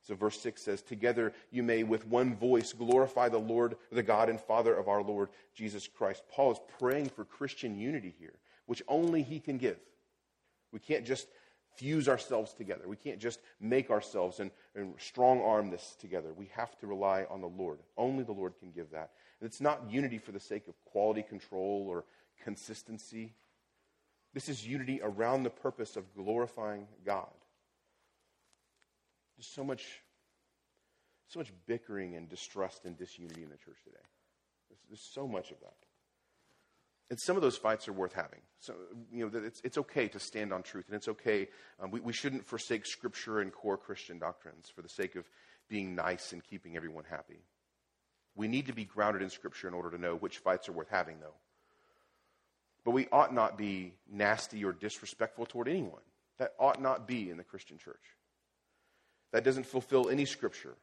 So, 0.03 0.15
verse 0.15 0.39
6 0.41 0.61
says, 0.61 0.81
Together 0.81 1.33
you 1.51 1.61
may 1.61 1.83
with 1.83 2.07
one 2.07 2.35
voice 2.35 2.73
glorify 2.73 3.29
the 3.29 3.37
Lord, 3.37 3.75
the 3.91 4.01
God 4.01 4.29
and 4.29 4.39
Father 4.39 4.73
of 4.73 4.87
our 4.87 5.03
Lord 5.03 5.29
Jesus 5.53 5.87
Christ. 5.87 6.23
Paul 6.31 6.53
is 6.53 6.59
praying 6.79 7.09
for 7.09 7.23
Christian 7.23 7.77
unity 7.77 8.15
here, 8.17 8.33
which 8.65 8.81
only 8.87 9.21
he 9.21 9.39
can 9.39 9.57
give. 9.57 9.77
We 10.71 10.79
can't 10.79 11.05
just 11.05 11.27
fuse 11.75 12.09
ourselves 12.09 12.53
together. 12.53 12.87
We 12.87 12.95
can't 12.95 13.19
just 13.19 13.39
make 13.59 13.89
ourselves 13.89 14.39
and, 14.39 14.51
and 14.75 14.93
strong 14.97 15.41
arm 15.41 15.69
this 15.69 15.95
together. 15.99 16.33
We 16.33 16.49
have 16.53 16.77
to 16.79 16.87
rely 16.87 17.25
on 17.29 17.41
the 17.41 17.47
Lord. 17.47 17.79
Only 17.97 18.23
the 18.23 18.33
Lord 18.33 18.53
can 18.59 18.71
give 18.71 18.91
that. 18.91 19.11
And 19.39 19.47
it's 19.47 19.61
not 19.61 19.89
unity 19.89 20.17
for 20.17 20.31
the 20.31 20.39
sake 20.39 20.67
of 20.67 20.75
quality 20.85 21.23
control 21.23 21.85
or 21.89 22.05
consistency. 22.43 23.33
This 24.33 24.49
is 24.49 24.65
unity 24.65 25.01
around 25.01 25.43
the 25.43 25.49
purpose 25.49 25.95
of 25.95 26.13
glorifying 26.13 26.87
God. 27.05 27.29
There's 29.37 29.47
so 29.47 29.63
much, 29.63 30.01
so 31.27 31.39
much 31.39 31.51
bickering 31.65 32.15
and 32.15 32.29
distrust 32.29 32.85
and 32.85 32.97
disunity 32.97 33.43
in 33.43 33.49
the 33.49 33.57
church 33.57 33.83
today. 33.83 33.97
There's, 34.69 34.79
there's 34.89 35.01
so 35.01 35.27
much 35.27 35.51
of 35.51 35.59
that. 35.61 35.73
And 37.09 37.19
some 37.19 37.35
of 37.35 37.41
those 37.41 37.57
fights 37.57 37.87
are 37.87 37.93
worth 37.93 38.13
having. 38.13 38.39
So, 38.59 38.73
you 39.11 39.29
know, 39.29 39.39
it's, 39.39 39.59
it's 39.63 39.77
okay 39.77 40.07
to 40.09 40.19
stand 40.19 40.53
on 40.53 40.63
truth, 40.63 40.85
and 40.87 40.95
it's 40.95 41.09
okay. 41.09 41.49
Um, 41.81 41.91
we, 41.91 41.99
we 41.99 42.13
shouldn't 42.13 42.45
forsake 42.45 42.85
Scripture 42.85 43.41
and 43.41 43.51
core 43.51 43.77
Christian 43.77 44.17
doctrines 44.17 44.71
for 44.73 44.81
the 44.81 44.89
sake 44.89 45.15
of 45.15 45.29
being 45.67 45.93
nice 45.95 46.31
and 46.31 46.41
keeping 46.43 46.77
everyone 46.77 47.03
happy. 47.09 47.41
We 48.35 48.47
need 48.47 48.67
to 48.67 48.73
be 48.73 48.85
grounded 48.85 49.21
in 49.21 49.29
Scripture 49.29 49.67
in 49.67 49.73
order 49.73 49.91
to 49.91 49.97
know 49.97 50.15
which 50.15 50.37
fights 50.37 50.69
are 50.69 50.73
worth 50.73 50.89
having, 50.89 51.19
though. 51.19 51.35
But 52.85 52.91
we 52.91 53.07
ought 53.11 53.33
not 53.33 53.57
be 53.57 53.93
nasty 54.09 54.63
or 54.63 54.71
disrespectful 54.71 55.45
toward 55.45 55.67
anyone. 55.67 56.01
That 56.39 56.53
ought 56.59 56.81
not 56.81 57.07
be 57.07 57.29
in 57.29 57.37
the 57.37 57.43
Christian 57.43 57.77
church. 57.77 58.15
That 59.33 59.43
doesn't 59.43 59.65
fulfill 59.65 60.09
any 60.09 60.25
Scripture. 60.25 60.75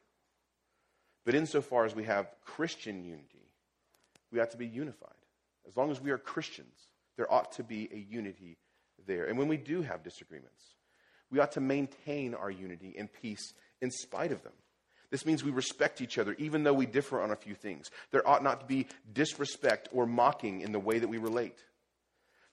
But 1.25 1.35
insofar 1.35 1.85
as 1.85 1.95
we 1.95 2.05
have 2.05 2.31
Christian 2.45 3.05
unity, 3.05 3.49
we 4.31 4.41
ought 4.41 4.51
to 4.53 4.57
be 4.57 4.67
unified. 4.67 5.13
As 5.69 5.77
long 5.77 5.91
as 5.91 6.01
we 6.01 6.11
are 6.11 6.19
Christians, 6.19 6.75
there 7.17 7.31
ought 7.33 7.53
to 7.53 7.63
be 7.63 7.89
a 7.93 7.97
unity 7.97 8.57
there. 9.07 9.27
And 9.27 9.39
when 9.39 9.49
we 9.49 9.59
do 9.59 9.83
have 9.83 10.03
disagreements, 10.03 10.63
we 11.31 11.41
ought 11.41 11.53
to 11.53 11.61
maintain 11.61 12.35
our 12.35 12.51
unity 12.51 12.95
and 12.99 13.13
peace 13.13 13.53
in 13.83 13.91
spite 13.91 14.33
of 14.33 14.43
them. 14.43 14.55
This 15.11 15.27
means 15.27 15.45
we 15.45 15.51
respect 15.51 16.01
each 16.01 16.19
other, 16.19 16.35
even 16.39 16.65
though 16.65 16.75
we 16.75 16.87
differ 16.87 17.21
on 17.21 17.31
a 17.31 17.37
few 17.37 17.55
things. 17.55 17.91
There 18.11 18.27
ought 18.27 18.43
not 18.43 18.61
to 18.61 18.67
be 18.67 18.87
disrespect 19.13 19.89
or 19.93 20.07
mocking 20.07 20.61
in 20.61 20.73
the 20.73 20.79
way 20.79 20.99
that 20.99 21.09
we 21.09 21.19
relate. 21.19 21.59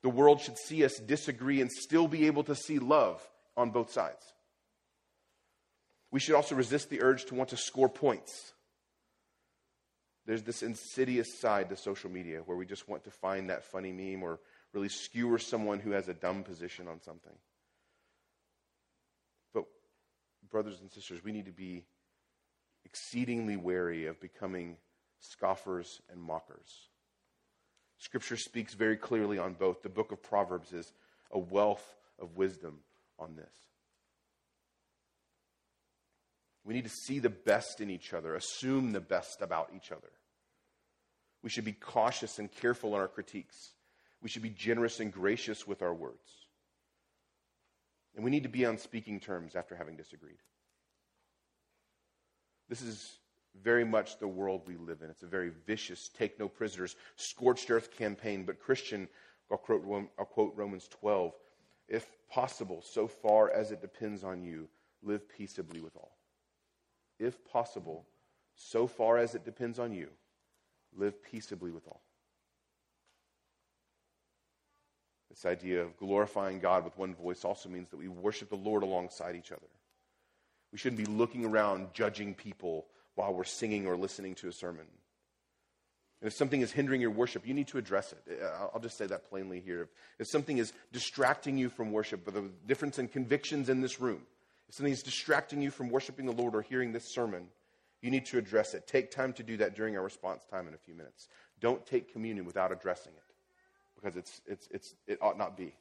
The 0.01 0.09
world 0.09 0.41
should 0.41 0.57
see 0.57 0.85
us 0.85 0.95
disagree 0.97 1.61
and 1.61 1.71
still 1.71 2.07
be 2.07 2.27
able 2.27 2.43
to 2.43 2.55
see 2.55 2.79
love 2.79 3.21
on 3.57 3.71
both 3.71 3.91
sides. 3.91 4.23
We 6.11 6.19
should 6.19 6.35
also 6.35 6.55
resist 6.55 6.89
the 6.89 7.01
urge 7.01 7.25
to 7.25 7.35
want 7.35 7.49
to 7.49 7.57
score 7.57 7.89
points 7.89 8.53
there's 10.25 10.43
this 10.43 10.63
insidious 10.63 11.33
side 11.37 11.69
to 11.69 11.75
social 11.75 12.09
media 12.09 12.39
where 12.45 12.57
we 12.57 12.65
just 12.65 12.89
want 12.89 13.03
to 13.03 13.11
find 13.11 13.49
that 13.49 13.63
funny 13.63 13.91
meme 13.91 14.23
or 14.23 14.39
really 14.73 14.89
skewer 14.89 15.37
someone 15.37 15.79
who 15.79 15.91
has 15.91 16.07
a 16.07 16.13
dumb 16.13 16.43
position 16.43 16.87
on 16.87 16.99
something. 16.99 17.33
But, 19.53 19.65
brothers 20.49 20.81
and 20.81 20.91
sisters, 20.91 21.23
we 21.23 21.31
need 21.31 21.45
to 21.45 21.51
be 21.51 21.85
exceedingly 22.85 23.55
wary 23.55 24.07
of 24.07 24.19
becoming 24.19 24.77
scoffers 25.19 26.01
and 26.11 26.21
mockers. 26.21 26.89
Scripture 27.97 28.37
speaks 28.37 28.73
very 28.73 28.97
clearly 28.97 29.37
on 29.37 29.53
both. 29.53 29.81
The 29.81 29.89
book 29.89 30.11
of 30.11 30.21
Proverbs 30.21 30.73
is 30.73 30.91
a 31.31 31.39
wealth 31.39 31.95
of 32.19 32.35
wisdom 32.35 32.79
on 33.17 33.35
this. 33.35 33.53
We 36.65 36.73
need 36.73 36.85
to 36.85 36.89
see 36.89 37.19
the 37.19 37.29
best 37.29 37.79
in 37.79 37.91
each 37.91 38.11
other, 38.11 38.33
assume 38.33 38.91
the 38.91 38.99
best 38.99 39.41
about 39.41 39.69
each 39.75 39.91
other. 39.91 40.09
We 41.43 41.49
should 41.51 41.63
be 41.63 41.73
cautious 41.73 42.39
and 42.39 42.51
careful 42.51 42.95
in 42.95 43.01
our 43.01 43.07
critiques. 43.07 43.73
We 44.23 44.29
should 44.29 44.41
be 44.41 44.49
generous 44.49 44.99
and 44.99 45.13
gracious 45.13 45.67
with 45.67 45.83
our 45.83 45.93
words. 45.93 46.27
And 48.15 48.23
we 48.23 48.31
need 48.31 48.43
to 48.43 48.49
be 48.49 48.65
on 48.65 48.79
speaking 48.79 49.19
terms 49.19 49.55
after 49.55 49.75
having 49.75 49.95
disagreed. 49.95 50.39
This 52.67 52.81
is 52.81 53.19
very 53.61 53.85
much 53.85 54.17
the 54.17 54.27
world 54.27 54.63
we 54.65 54.75
live 54.75 55.03
in. 55.03 55.11
It's 55.11 55.21
a 55.21 55.27
very 55.27 55.51
vicious, 55.67 56.09
take 56.17 56.39
no 56.39 56.47
prisoners, 56.49 56.95
scorched 57.15 57.69
earth 57.69 57.95
campaign. 57.95 58.43
But 58.43 58.59
Christian, 58.59 59.07
I'll 59.51 59.59
quote, 59.59 59.85
I'll 60.17 60.25
quote 60.25 60.53
Romans 60.55 60.87
12 60.99 61.31
if 61.87 62.09
possible, 62.27 62.81
so 62.81 63.07
far 63.07 63.51
as 63.51 63.71
it 63.71 63.81
depends 63.81 64.23
on 64.23 64.43
you, 64.43 64.67
live 65.03 65.29
peaceably 65.29 65.79
with 65.79 65.95
all 65.95 66.15
if 67.19 67.43
possible, 67.45 68.05
so 68.55 68.87
far 68.87 69.17
as 69.17 69.35
it 69.35 69.45
depends 69.45 69.79
on 69.79 69.93
you, 69.93 70.07
live 70.95 71.21
peaceably 71.23 71.71
with 71.71 71.87
all. 71.87 72.01
This 75.29 75.45
idea 75.45 75.81
of 75.81 75.97
glorifying 75.97 76.59
God 76.59 76.85
with 76.85 76.97
one 76.97 77.13
voice 77.13 77.43
also 77.43 77.67
means 77.67 77.89
that 77.89 77.97
we 77.97 78.07
worship 78.07 78.49
the 78.49 78.55
Lord 78.55 78.83
alongside 78.83 79.35
each 79.35 79.51
other. 79.51 79.67
We 80.71 80.77
shouldn't 80.77 81.05
be 81.05 81.11
looking 81.11 81.45
around 81.45 81.93
judging 81.93 82.33
people 82.33 82.85
while 83.15 83.33
we're 83.33 83.43
singing 83.43 83.85
or 83.85 83.97
listening 83.97 84.35
to 84.35 84.47
a 84.47 84.53
sermon. 84.53 84.85
And 86.21 86.27
if 86.27 86.33
something 86.33 86.61
is 86.61 86.71
hindering 86.71 87.01
your 87.01 87.11
worship, 87.11 87.45
you 87.45 87.53
need 87.53 87.67
to 87.67 87.77
address 87.77 88.13
it. 88.13 88.41
Uh, 88.41 88.67
I'll 88.73 88.79
just 88.79 88.97
say 88.97 89.05
that 89.07 89.29
plainly 89.29 89.59
here. 89.59 89.89
If 90.19 90.27
something 90.27 90.57
is 90.57 90.73
distracting 90.93 91.57
you 91.57 91.69
from 91.69 91.91
worship, 91.91 92.25
the 92.25 92.49
difference 92.65 92.97
in 92.97 93.09
convictions 93.09 93.67
in 93.67 93.81
this 93.81 93.99
room, 93.99 94.21
if 94.67 94.75
something 94.75 94.93
is 94.93 95.03
distracting 95.03 95.61
you 95.61 95.71
from 95.71 95.89
worshiping 95.89 96.25
the 96.25 96.31
Lord 96.31 96.55
or 96.55 96.61
hearing 96.61 96.91
this 96.91 97.13
sermon, 97.13 97.47
you 98.01 98.11
need 98.11 98.25
to 98.27 98.37
address 98.37 98.73
it. 98.73 98.87
Take 98.87 99.11
time 99.11 99.33
to 99.33 99.43
do 99.43 99.57
that 99.57 99.75
during 99.75 99.95
our 99.95 100.03
response 100.03 100.45
time 100.45 100.67
in 100.67 100.73
a 100.73 100.77
few 100.77 100.93
minutes. 100.93 101.27
Don't 101.59 101.85
take 101.85 102.11
communion 102.11 102.45
without 102.45 102.71
addressing 102.71 103.13
it 103.13 103.35
because 103.95 104.15
it's, 104.15 104.41
it's, 104.45 104.67
it's, 104.71 104.95
it 105.07 105.17
ought 105.21 105.37
not 105.37 105.57
be. 105.57 105.73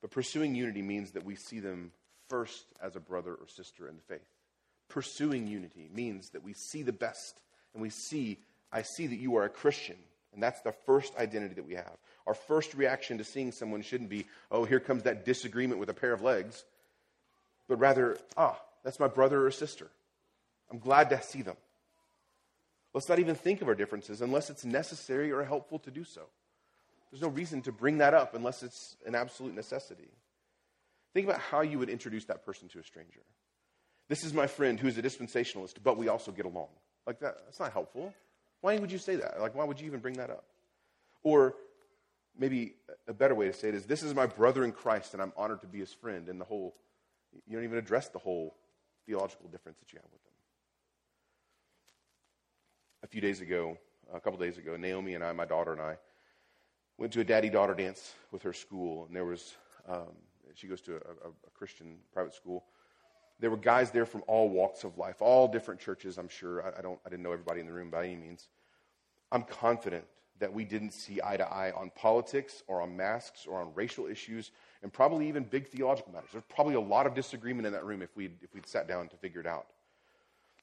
But 0.00 0.10
pursuing 0.10 0.54
unity 0.54 0.82
means 0.82 1.12
that 1.12 1.24
we 1.24 1.36
see 1.36 1.60
them 1.60 1.92
first 2.28 2.64
as 2.82 2.96
a 2.96 3.00
brother 3.00 3.34
or 3.34 3.46
sister 3.46 3.88
in 3.88 3.96
the 3.96 4.02
faith. 4.02 4.26
Pursuing 4.88 5.46
unity 5.46 5.88
means 5.92 6.30
that 6.30 6.42
we 6.42 6.54
see 6.54 6.82
the 6.82 6.92
best 6.92 7.42
and 7.74 7.82
we 7.82 7.90
see, 7.90 8.38
I 8.72 8.82
see 8.82 9.06
that 9.06 9.18
you 9.18 9.36
are 9.36 9.44
a 9.44 9.50
Christian. 9.50 9.96
And 10.32 10.42
that's 10.42 10.60
the 10.60 10.72
first 10.72 11.16
identity 11.16 11.54
that 11.54 11.66
we 11.66 11.74
have. 11.74 11.96
Our 12.26 12.34
first 12.34 12.74
reaction 12.74 13.18
to 13.18 13.24
seeing 13.24 13.50
someone 13.52 13.82
shouldn't 13.82 14.10
be, 14.10 14.26
oh, 14.50 14.64
here 14.64 14.80
comes 14.80 15.02
that 15.02 15.24
disagreement 15.24 15.80
with 15.80 15.88
a 15.88 15.94
pair 15.94 16.12
of 16.12 16.22
legs, 16.22 16.64
but 17.68 17.76
rather, 17.76 18.16
ah, 18.36 18.60
that's 18.84 19.00
my 19.00 19.08
brother 19.08 19.44
or 19.44 19.50
sister. 19.50 19.88
I'm 20.70 20.78
glad 20.78 21.10
to 21.10 21.20
see 21.22 21.42
them. 21.42 21.56
Let's 22.94 23.08
not 23.08 23.18
even 23.18 23.34
think 23.34 23.62
of 23.62 23.68
our 23.68 23.74
differences 23.74 24.20
unless 24.20 24.50
it's 24.50 24.64
necessary 24.64 25.32
or 25.32 25.44
helpful 25.44 25.78
to 25.80 25.90
do 25.90 26.04
so. 26.04 26.22
There's 27.10 27.22
no 27.22 27.28
reason 27.28 27.62
to 27.62 27.72
bring 27.72 27.98
that 27.98 28.14
up 28.14 28.34
unless 28.34 28.62
it's 28.62 28.96
an 29.04 29.14
absolute 29.14 29.54
necessity. 29.54 30.08
Think 31.12 31.26
about 31.26 31.40
how 31.40 31.62
you 31.62 31.78
would 31.78 31.88
introduce 31.88 32.24
that 32.26 32.44
person 32.44 32.68
to 32.68 32.78
a 32.78 32.84
stranger. 32.84 33.20
This 34.08 34.24
is 34.24 34.32
my 34.32 34.46
friend 34.46 34.78
who's 34.78 34.96
a 34.98 35.02
dispensationalist, 35.02 35.74
but 35.82 35.96
we 35.96 36.08
also 36.08 36.30
get 36.30 36.46
along. 36.46 36.68
Like 37.06 37.20
that, 37.20 37.36
that's 37.44 37.58
not 37.58 37.72
helpful. 37.72 38.14
Why 38.60 38.78
would 38.78 38.92
you 38.92 38.98
say 38.98 39.16
that? 39.16 39.40
Like, 39.40 39.54
why 39.54 39.64
would 39.64 39.80
you 39.80 39.86
even 39.86 40.00
bring 40.00 40.14
that 40.14 40.30
up? 40.30 40.44
Or 41.22 41.54
maybe 42.38 42.74
a 43.08 43.12
better 43.12 43.34
way 43.34 43.46
to 43.46 43.52
say 43.52 43.68
it 43.68 43.74
is 43.74 43.86
this 43.86 44.02
is 44.02 44.14
my 44.14 44.26
brother 44.26 44.64
in 44.64 44.72
Christ, 44.72 45.14
and 45.14 45.22
I'm 45.22 45.32
honored 45.36 45.60
to 45.62 45.66
be 45.66 45.78
his 45.78 45.92
friend. 45.92 46.28
And 46.28 46.40
the 46.40 46.44
whole, 46.44 46.74
you 47.46 47.56
don't 47.56 47.64
even 47.64 47.78
address 47.78 48.08
the 48.08 48.18
whole 48.18 48.56
theological 49.06 49.48
difference 49.48 49.78
that 49.78 49.92
you 49.92 49.98
have 49.98 50.10
with 50.12 50.22
them. 50.22 50.32
A 53.02 53.06
few 53.06 53.20
days 53.20 53.40
ago, 53.40 53.78
a 54.12 54.20
couple 54.20 54.38
days 54.38 54.58
ago, 54.58 54.76
Naomi 54.76 55.14
and 55.14 55.24
I, 55.24 55.32
my 55.32 55.46
daughter 55.46 55.72
and 55.72 55.80
I, 55.80 55.96
went 56.98 57.12
to 57.14 57.20
a 57.20 57.24
daddy 57.24 57.48
daughter 57.48 57.74
dance 57.74 58.12
with 58.30 58.42
her 58.42 58.52
school, 58.52 59.06
and 59.06 59.16
there 59.16 59.24
was, 59.24 59.54
um, 59.88 60.12
she 60.54 60.66
goes 60.66 60.82
to 60.82 60.96
a, 60.96 60.96
a, 60.96 61.30
a 61.30 61.50
Christian 61.54 61.96
private 62.12 62.34
school 62.34 62.64
there 63.40 63.50
were 63.50 63.56
guys 63.56 63.90
there 63.90 64.06
from 64.06 64.22
all 64.26 64.48
walks 64.48 64.84
of 64.84 64.98
life, 64.98 65.16
all 65.20 65.48
different 65.48 65.80
churches, 65.80 66.18
I'm 66.18 66.28
sure. 66.28 66.62
I, 66.62 66.78
I, 66.78 66.82
don't, 66.82 66.98
I 67.04 67.08
didn't 67.08 67.22
know 67.22 67.32
everybody 67.32 67.60
in 67.60 67.66
the 67.66 67.72
room 67.72 67.90
by 67.90 68.04
any 68.04 68.16
means. 68.16 68.48
I'm 69.32 69.42
confident 69.42 70.04
that 70.40 70.52
we 70.52 70.64
didn't 70.64 70.92
see 70.92 71.20
eye 71.22 71.36
to 71.36 71.46
eye 71.46 71.72
on 71.72 71.90
politics 71.94 72.62
or 72.66 72.80
on 72.80 72.96
masks 72.96 73.46
or 73.46 73.60
on 73.60 73.72
racial 73.74 74.06
issues 74.06 74.50
and 74.82 74.92
probably 74.92 75.28
even 75.28 75.44
big 75.44 75.68
theological 75.68 76.12
matters. 76.12 76.30
There's 76.32 76.44
probably 76.48 76.74
a 76.74 76.80
lot 76.80 77.06
of 77.06 77.14
disagreement 77.14 77.66
in 77.66 77.72
that 77.72 77.84
room 77.84 78.02
if 78.02 78.16
we'd, 78.16 78.36
if 78.42 78.54
we'd 78.54 78.66
sat 78.66 78.88
down 78.88 79.08
to 79.08 79.16
figure 79.16 79.40
it 79.40 79.46
out. 79.46 79.66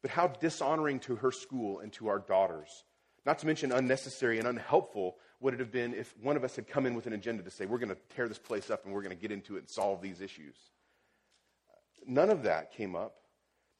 But 0.02 0.12
how 0.12 0.28
dishonoring 0.28 1.00
to 1.02 1.16
her 1.18 1.32
school 1.32 1.80
and 1.80 1.92
to 1.94 2.08
our 2.08 2.20
daughters, 2.20 2.84
not 3.26 3.40
to 3.40 3.48
mention 3.48 3.72
unnecessary 3.72 4.40
and 4.40 4.48
unhelpful, 4.48 5.18
would 5.40 5.54
it 5.54 5.60
have 5.60 5.72
been 5.72 5.94
if 5.94 6.16
one 6.22 6.36
of 6.36 6.44
us 6.44 6.56
had 6.56 6.68
come 6.68 6.86
in 6.86 6.96
with 6.96 7.06
an 7.08 7.14
agenda 7.14 7.44
to 7.44 7.52
say, 7.52 7.66
we're 7.66 7.78
going 7.78 7.90
to 7.90 7.98
tear 8.16 8.28
this 8.28 8.40
place 8.40 8.70
up 8.70 8.86
and 8.86 8.94
we're 8.94 9.02
going 9.02 9.16
to 9.16 9.22
get 9.22 9.32
into 9.32 9.56
it 9.56 9.60
and 9.60 9.70
solve 9.70 10.02
these 10.02 10.22
issues? 10.22 10.56
None 12.08 12.30
of 12.30 12.44
that 12.44 12.72
came 12.72 12.96
up 12.96 13.18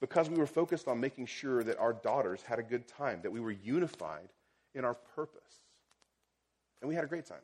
because 0.02 0.30
we 0.30 0.38
were 0.38 0.46
focused 0.46 0.88
on 0.88 1.00
making 1.00 1.26
sure 1.26 1.64
that 1.64 1.80
our 1.80 1.94
daughters 1.94 2.42
had 2.44 2.60
a 2.60 2.64
good 2.64 2.88
time, 2.88 3.22
that 3.24 3.32
we 3.32 3.40
were 3.40 3.52
unified 3.52 4.30
in 4.76 4.84
our 4.84 4.94
purpose. 4.94 5.42
And 6.82 6.90
we 6.90 6.94
had 6.94 7.06
a 7.06 7.08
great 7.08 7.26
time. 7.26 7.40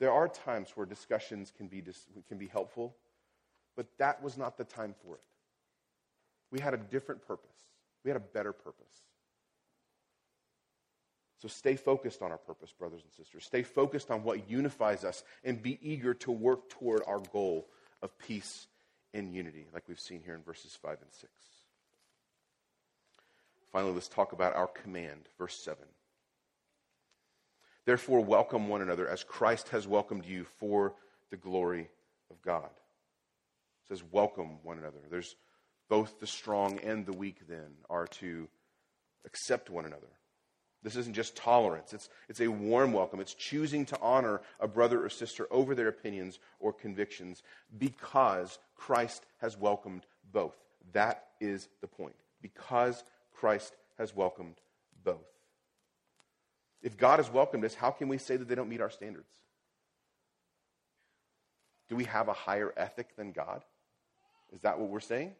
There 0.00 0.12
are 0.12 0.26
times 0.26 0.70
where 0.74 0.84
discussions 0.84 1.52
can 1.56 1.68
be, 1.68 1.80
dis- 1.80 2.08
can 2.28 2.36
be 2.36 2.48
helpful, 2.48 2.96
but 3.76 3.86
that 3.98 4.20
was 4.20 4.36
not 4.36 4.58
the 4.58 4.64
time 4.64 4.94
for 5.04 5.14
it. 5.14 5.22
We 6.50 6.58
had 6.58 6.74
a 6.74 6.78
different 6.78 7.26
purpose, 7.26 7.56
we 8.04 8.10
had 8.10 8.16
a 8.16 8.24
better 8.24 8.52
purpose. 8.52 9.04
So 11.40 11.48
stay 11.48 11.74
focused 11.74 12.22
on 12.22 12.30
our 12.30 12.38
purpose, 12.38 12.72
brothers 12.72 13.02
and 13.02 13.12
sisters. 13.12 13.44
Stay 13.44 13.64
focused 13.64 14.12
on 14.12 14.22
what 14.22 14.48
unifies 14.48 15.02
us 15.02 15.24
and 15.42 15.60
be 15.60 15.76
eager 15.82 16.14
to 16.14 16.30
work 16.30 16.68
toward 16.68 17.02
our 17.04 17.18
goal 17.32 17.66
of 18.02 18.18
peace 18.18 18.66
and 19.14 19.34
unity, 19.34 19.66
like 19.72 19.84
we've 19.88 20.00
seen 20.00 20.22
here 20.24 20.34
in 20.34 20.42
verses 20.42 20.76
5 20.80 20.98
and 21.00 21.12
6. 21.12 21.30
Finally, 23.70 23.94
let's 23.94 24.08
talk 24.08 24.32
about 24.32 24.54
our 24.54 24.66
command, 24.66 25.28
verse 25.38 25.56
7. 25.62 25.82
Therefore, 27.84 28.20
welcome 28.20 28.68
one 28.68 28.82
another 28.82 29.08
as 29.08 29.24
Christ 29.24 29.70
has 29.70 29.88
welcomed 29.88 30.24
you 30.24 30.44
for 30.44 30.94
the 31.30 31.36
glory 31.36 31.88
of 32.30 32.40
God. 32.42 32.66
It 32.66 33.88
says, 33.88 34.02
welcome 34.12 34.58
one 34.62 34.78
another. 34.78 34.98
There's 35.10 35.34
both 35.88 36.20
the 36.20 36.26
strong 36.26 36.78
and 36.80 37.04
the 37.04 37.12
weak, 37.12 37.48
then, 37.48 37.72
are 37.90 38.06
to 38.06 38.48
accept 39.24 39.70
one 39.70 39.84
another. 39.84 40.06
This 40.82 40.96
isn't 40.96 41.14
just 41.14 41.36
tolerance, 41.36 41.92
it's, 41.92 42.08
it's 42.28 42.40
a 42.40 42.48
warm 42.48 42.92
welcome. 42.92 43.20
It's 43.20 43.34
choosing 43.34 43.86
to 43.86 44.00
honor 44.00 44.40
a 44.58 44.66
brother 44.66 45.04
or 45.04 45.08
sister 45.08 45.46
over 45.50 45.74
their 45.74 45.88
opinions 45.88 46.40
or 46.58 46.72
convictions 46.72 47.42
because 47.78 48.58
Christ 48.74 49.24
has 49.40 49.56
welcomed 49.56 50.06
both. 50.32 50.56
That 50.92 51.26
is 51.40 51.68
the 51.80 51.86
point. 51.86 52.16
Because 52.40 53.04
Christ 53.32 53.76
has 53.98 54.14
welcomed 54.14 54.56
both. 55.04 55.26
If 56.82 56.96
God 56.96 57.20
has 57.20 57.30
welcomed 57.30 57.64
us, 57.64 57.74
how 57.74 57.92
can 57.92 58.08
we 58.08 58.18
say 58.18 58.36
that 58.36 58.48
they 58.48 58.56
don't 58.56 58.68
meet 58.68 58.80
our 58.80 58.90
standards? 58.90 59.30
Do 61.88 61.94
we 61.94 62.04
have 62.04 62.28
a 62.28 62.32
higher 62.32 62.72
ethic 62.76 63.14
than 63.16 63.30
God? 63.30 63.62
Is 64.52 64.62
that 64.62 64.80
what 64.80 64.88
we're 64.88 65.00
saying? 65.00 65.32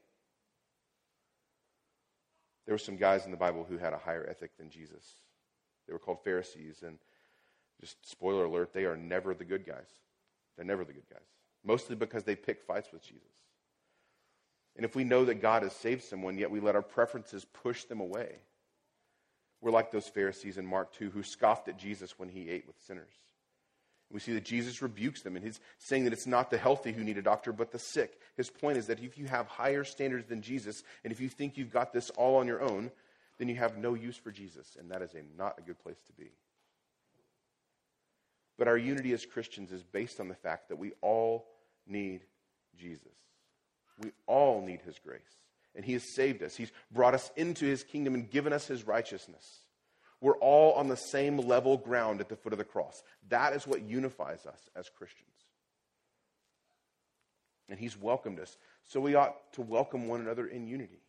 There 2.65 2.75
were 2.75 2.79
some 2.79 2.97
guys 2.97 3.25
in 3.25 3.33
the 3.33 3.37
Bible 3.37 3.67
who 3.69 3.77
had 3.77 3.93
a 3.93 3.99
higher 3.99 4.25
ethic 4.29 4.57
than 4.57 4.71
Jesus. 4.71 5.03
They 5.87 5.93
were 5.93 5.99
called 5.99 6.23
Pharisees, 6.25 6.83
and 6.83 6.99
just 7.81 8.09
spoiler 8.09 8.45
alert, 8.45 8.73
they 8.73 8.85
are 8.85 8.97
never 8.97 9.35
the 9.35 9.45
good 9.45 9.67
guys. 9.67 9.89
They're 10.57 10.65
never 10.65 10.85
the 10.85 10.93
good 10.93 11.09
guys. 11.11 11.23
Mostly 11.65 11.97
because 11.97 12.25
they 12.25 12.37
pick 12.37 12.63
fights 12.63 12.93
with 12.93 13.03
Jesus. 13.03 13.23
And 14.77 14.85
if 14.85 14.97
we 14.97 15.05
know 15.05 15.25
that 15.25 15.43
God 15.43 15.63
has 15.63 15.75
saved 15.75 16.03
someone, 16.03 16.39
yet 16.39 16.51
we 16.51 16.61
let 16.61 16.77
our 16.77 16.83
preferences 16.83 17.45
push 17.45 17.85
them 17.85 18.01
away, 18.01 18.37
we're 19.61 19.71
like 19.71 19.93
those 19.93 20.09
Pharisees 20.09 20.59
in 20.59 20.67
Mark 20.67 20.93
2 20.95 21.11
who 21.11 21.23
scoffed 21.23 21.69
at 21.69 21.79
Jesus 21.79 22.19
when 22.19 22.29
he 22.29 22.51
ate 22.51 22.67
with 22.67 22.77
sinners. 22.85 23.13
We 24.11 24.21
see 24.21 24.35
that 24.35 24.45
Jesus 24.45 24.83
rebukes 24.83 25.23
them, 25.23 25.37
and 25.37 25.45
he's 25.45 25.61
saying 25.79 26.05
that 26.05 26.13
it's 26.13 26.27
not 26.27 26.51
the 26.51 26.59
healthy 26.59 26.93
who 26.93 27.03
need 27.03 27.17
a 27.17 27.23
doctor, 27.23 27.53
but 27.53 27.71
the 27.71 27.79
sick. 27.79 28.19
His 28.37 28.51
point 28.51 28.77
is 28.77 28.89
that 28.89 29.01
if 29.01 29.17
you 29.17 29.27
have 29.27 29.47
higher 29.47 29.85
standards 29.85 30.27
than 30.27 30.43
Jesus, 30.43 30.83
and 31.03 31.13
if 31.13 31.21
you 31.21 31.31
think 31.31 31.57
you've 31.57 31.73
got 31.73 31.93
this 31.93 32.11
all 32.11 32.37
on 32.37 32.47
your 32.47 32.61
own, 32.61 32.91
then 33.43 33.49
you 33.49 33.57
have 33.57 33.77
no 33.77 33.95
use 33.95 34.17
for 34.17 34.31
Jesus, 34.31 34.77
and 34.79 34.89
that 34.93 35.03
is 35.03 35.15
a, 35.15 35.23
not 35.37 35.59
a 35.59 35.63
good 35.63 35.81
place 35.81 36.01
to 36.07 36.13
be. 36.13 36.31
But 38.57 38.69
our 38.69 38.79
unity 38.79 39.13
as 39.15 39.27
Christians 39.27 39.73
is 39.73 39.83
based 39.83 40.21
on 40.21 40.29
the 40.29 40.37
fact 40.37 40.69
that 40.69 40.79
we 40.79 40.93
all 41.01 41.49
need 41.85 42.21
Jesus. 42.77 43.17
We 43.99 44.13
all 44.29 44.65
need 44.65 44.83
his 44.83 45.01
grace. 45.01 45.23
And 45.75 45.85
he 45.85 45.95
has 45.95 46.05
saved 46.15 46.41
us. 46.45 46.55
He's 46.55 46.71
brought 46.93 47.15
us 47.15 47.33
into 47.35 47.65
his 47.65 47.83
kingdom 47.83 48.15
and 48.15 48.31
given 48.31 48.53
us 48.53 48.69
his 48.69 48.87
righteousness. 48.87 49.63
We're 50.21 50.39
all 50.39 50.75
on 50.75 50.87
the 50.87 50.97
same 50.97 51.37
level 51.37 51.77
ground 51.77 52.21
at 52.21 52.29
the 52.29 52.37
foot 52.37 52.53
of 52.53 52.61
the 52.61 52.65
cross. 52.65 53.03
That 53.29 53.55
is 53.55 53.67
what 53.67 53.83
unifies 53.83 54.47
us 54.47 54.71
as 54.77 54.89
Christians. 54.89 55.27
And 57.69 57.77
he's 57.77 58.01
welcomed 58.01 58.39
us. 58.39 58.57
So 58.85 59.01
we 59.01 59.17
ought 59.17 59.53
to 59.55 59.63
welcome 59.63 60.07
one 60.07 60.21
another 60.21 60.47
in 60.47 60.69
unity. 60.69 61.02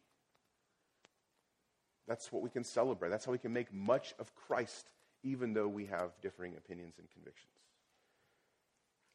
That's 2.07 2.31
what 2.31 2.43
we 2.43 2.49
can 2.49 2.63
celebrate. 2.63 3.09
That's 3.09 3.25
how 3.25 3.31
we 3.31 3.37
can 3.37 3.53
make 3.53 3.73
much 3.73 4.13
of 4.19 4.35
Christ, 4.35 4.89
even 5.23 5.53
though 5.53 5.67
we 5.67 5.85
have 5.85 6.11
differing 6.21 6.55
opinions 6.57 6.95
and 6.99 7.09
convictions. 7.11 7.51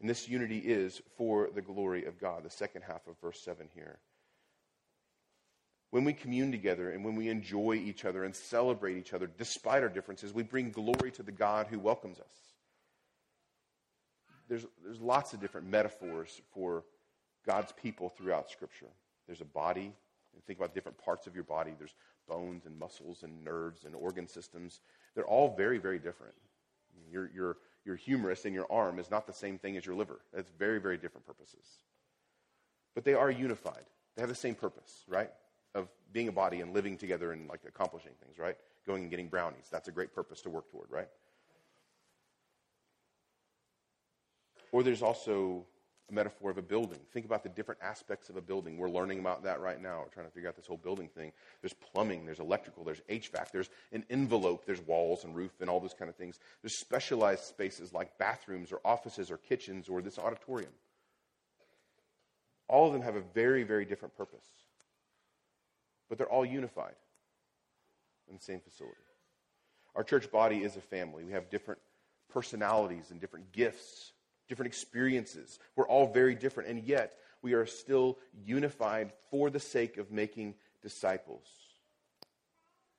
And 0.01 0.09
this 0.09 0.29
unity 0.29 0.59
is 0.59 1.03
for 1.17 1.51
the 1.55 1.61
glory 1.61 2.05
of 2.05 2.21
God. 2.21 2.45
The 2.45 2.51
second 2.51 2.83
half 2.83 3.07
of 3.07 3.19
verse 3.21 3.41
7 3.41 3.69
here. 3.75 3.99
When 5.91 6.05
we 6.05 6.13
commune 6.13 6.53
together 6.53 6.91
and 6.91 7.05
when 7.05 7.17
we 7.17 7.29
enjoy 7.29 7.75
each 7.75 8.05
other 8.05 8.25
and 8.25 8.35
celebrate 8.35 8.99
each 8.99 9.13
other 9.13 9.27
despite 9.27 9.83
our 9.83 9.89
differences, 9.89 10.33
we 10.33 10.43
bring 10.43 10.71
glory 10.71 11.11
to 11.13 11.23
the 11.23 11.33
God 11.33 11.67
who 11.69 11.79
welcomes 11.79 12.21
us. 12.21 12.33
There's, 14.49 14.67
there's 14.85 15.01
lots 15.01 15.33
of 15.33 15.41
different 15.41 15.69
metaphors 15.69 16.41
for 16.53 16.85
God's 17.47 17.73
people 17.73 18.09
throughout 18.11 18.51
Scripture. 18.51 18.89
There's 19.27 19.41
a 19.41 19.47
body, 19.47 19.93
and 20.35 20.45
think 20.47 20.59
about 20.59 20.75
different 20.75 20.99
parts 20.99 21.27
of 21.27 21.35
your 21.35 21.45
body. 21.45 21.73
There's 21.79 21.95
bones 22.29 22.67
and 22.67 22.79
muscles 22.79 23.23
and 23.23 23.45
nerves 23.45 23.85
and 23.85 23.95
organ 23.95 24.27
systems. 24.29 24.81
They're 25.15 25.27
all 25.27 25.55
very, 25.57 25.79
very 25.79 25.99
different. 25.99 26.35
Your, 27.11 27.31
your, 27.35 27.57
your 27.85 27.97
humerus 27.97 28.45
in 28.45 28.53
your 28.53 28.71
arm 28.71 28.99
is 28.99 29.11
not 29.11 29.27
the 29.27 29.33
same 29.33 29.59
thing 29.59 29.77
as 29.77 29.87
your 29.87 29.95
liver. 29.95 30.21
That's 30.33 30.51
very, 30.59 30.81
very 30.81 30.99
different 30.99 31.27
purposes. 31.27 31.65
But 32.95 33.05
they 33.05 33.15
are 33.15 33.31
unified. 33.31 33.85
They 34.15 34.23
have 34.23 34.29
the 34.29 34.35
same 34.35 34.55
purpose, 34.55 35.05
right? 35.09 35.31
of 35.75 35.89
being 36.13 36.29
a 36.29 36.33
body 36.33 36.61
and 36.61 36.75
living 36.75 36.97
together 36.97 37.33
and 37.33 37.49
like 37.49 37.61
accomplishing 37.67 38.13
things, 38.23 38.39
right? 38.39 38.57
Going 38.87 39.03
and 39.03 39.11
getting 39.11 39.29
brownies. 39.29 39.69
That's 39.71 39.89
a 39.89 39.93
great 39.93 40.15
purpose 40.15 40.41
to 40.43 40.51
work 40.51 40.71
toward, 40.71 40.91
right? 40.91 41.09
Or 44.73 44.83
there's 44.83 45.03
also 45.03 45.65
a 46.11 46.13
metaphor 46.13 46.51
of 46.51 46.59
a 46.59 46.63
building. 46.63 46.99
Think 47.13 47.27
about 47.27 47.43
the 47.43 47.49
different 47.49 47.81
aspects 47.83 48.31
of 48.31 48.37
a 48.37 48.41
building. 48.41 48.79
We're 48.79 48.89
learning 48.89 49.19
about 49.19 49.43
that 49.45 49.61
right 49.61 49.81
now. 49.81 50.01
We're 50.05 50.13
trying 50.13 50.27
to 50.27 50.33
figure 50.33 50.49
out 50.49 50.57
this 50.57 50.67
whole 50.67 50.77
building 50.77 51.09
thing. 51.09 51.33
There's 51.61 51.75
plumbing, 51.75 52.25
there's 52.25 52.41
electrical, 52.41 52.85
there's 52.85 53.03
HVAC, 53.11 53.51
there's 53.53 53.71
an 53.93 54.05
envelope, 54.11 54.65
there's 54.67 54.81
walls 54.81 55.25
and 55.25 55.35
roof 55.35 55.53
and 55.61 55.69
all 55.69 55.81
those 55.81 55.95
kind 55.95 56.09
of 56.09 56.17
things. 56.17 56.39
There's 56.63 56.79
specialized 56.79 57.45
spaces 57.45 57.93
like 57.93 58.17
bathrooms 58.19 58.73
or 58.73 58.81
offices 58.85 59.31
or 59.31 59.37
kitchens 59.37 59.89
or 59.89 60.01
this 60.01 60.19
auditorium. 60.19 60.73
All 62.69 62.87
of 62.87 62.93
them 62.93 63.03
have 63.03 63.17
a 63.17 63.23
very, 63.35 63.63
very 63.63 63.85
different 63.85 64.17
purpose 64.17 64.45
but 66.09 66.19
they're 66.19 66.29
all 66.29 66.45
unified 66.45 66.95
in 68.29 68.37
the 68.37 68.43
same 68.43 68.61
facility. 68.61 68.97
Our 69.95 70.05
church 70.05 70.31
body 70.31 70.59
is 70.59 70.77
a 70.77 70.81
family. 70.81 71.25
We 71.25 71.33
have 71.33 71.51
different 71.51 71.81
personalities 72.33 73.11
and 73.11 73.21
different 73.21 73.53
gifts, 73.53 74.13
different 74.49 74.69
experiences. 74.69 75.59
We're 75.77 75.89
all 75.89 76.13
very 76.13 76.35
different, 76.35 76.71
and 76.71 76.85
yet 76.85 77.15
we 77.43 77.55
are 77.55 77.67
still 77.67 78.19
unified 78.45 79.13
for 79.31 79.51
the 79.51 79.61
sake 79.61 79.97
of 79.99 80.11
making 80.11 80.55
disciples. 80.83 81.47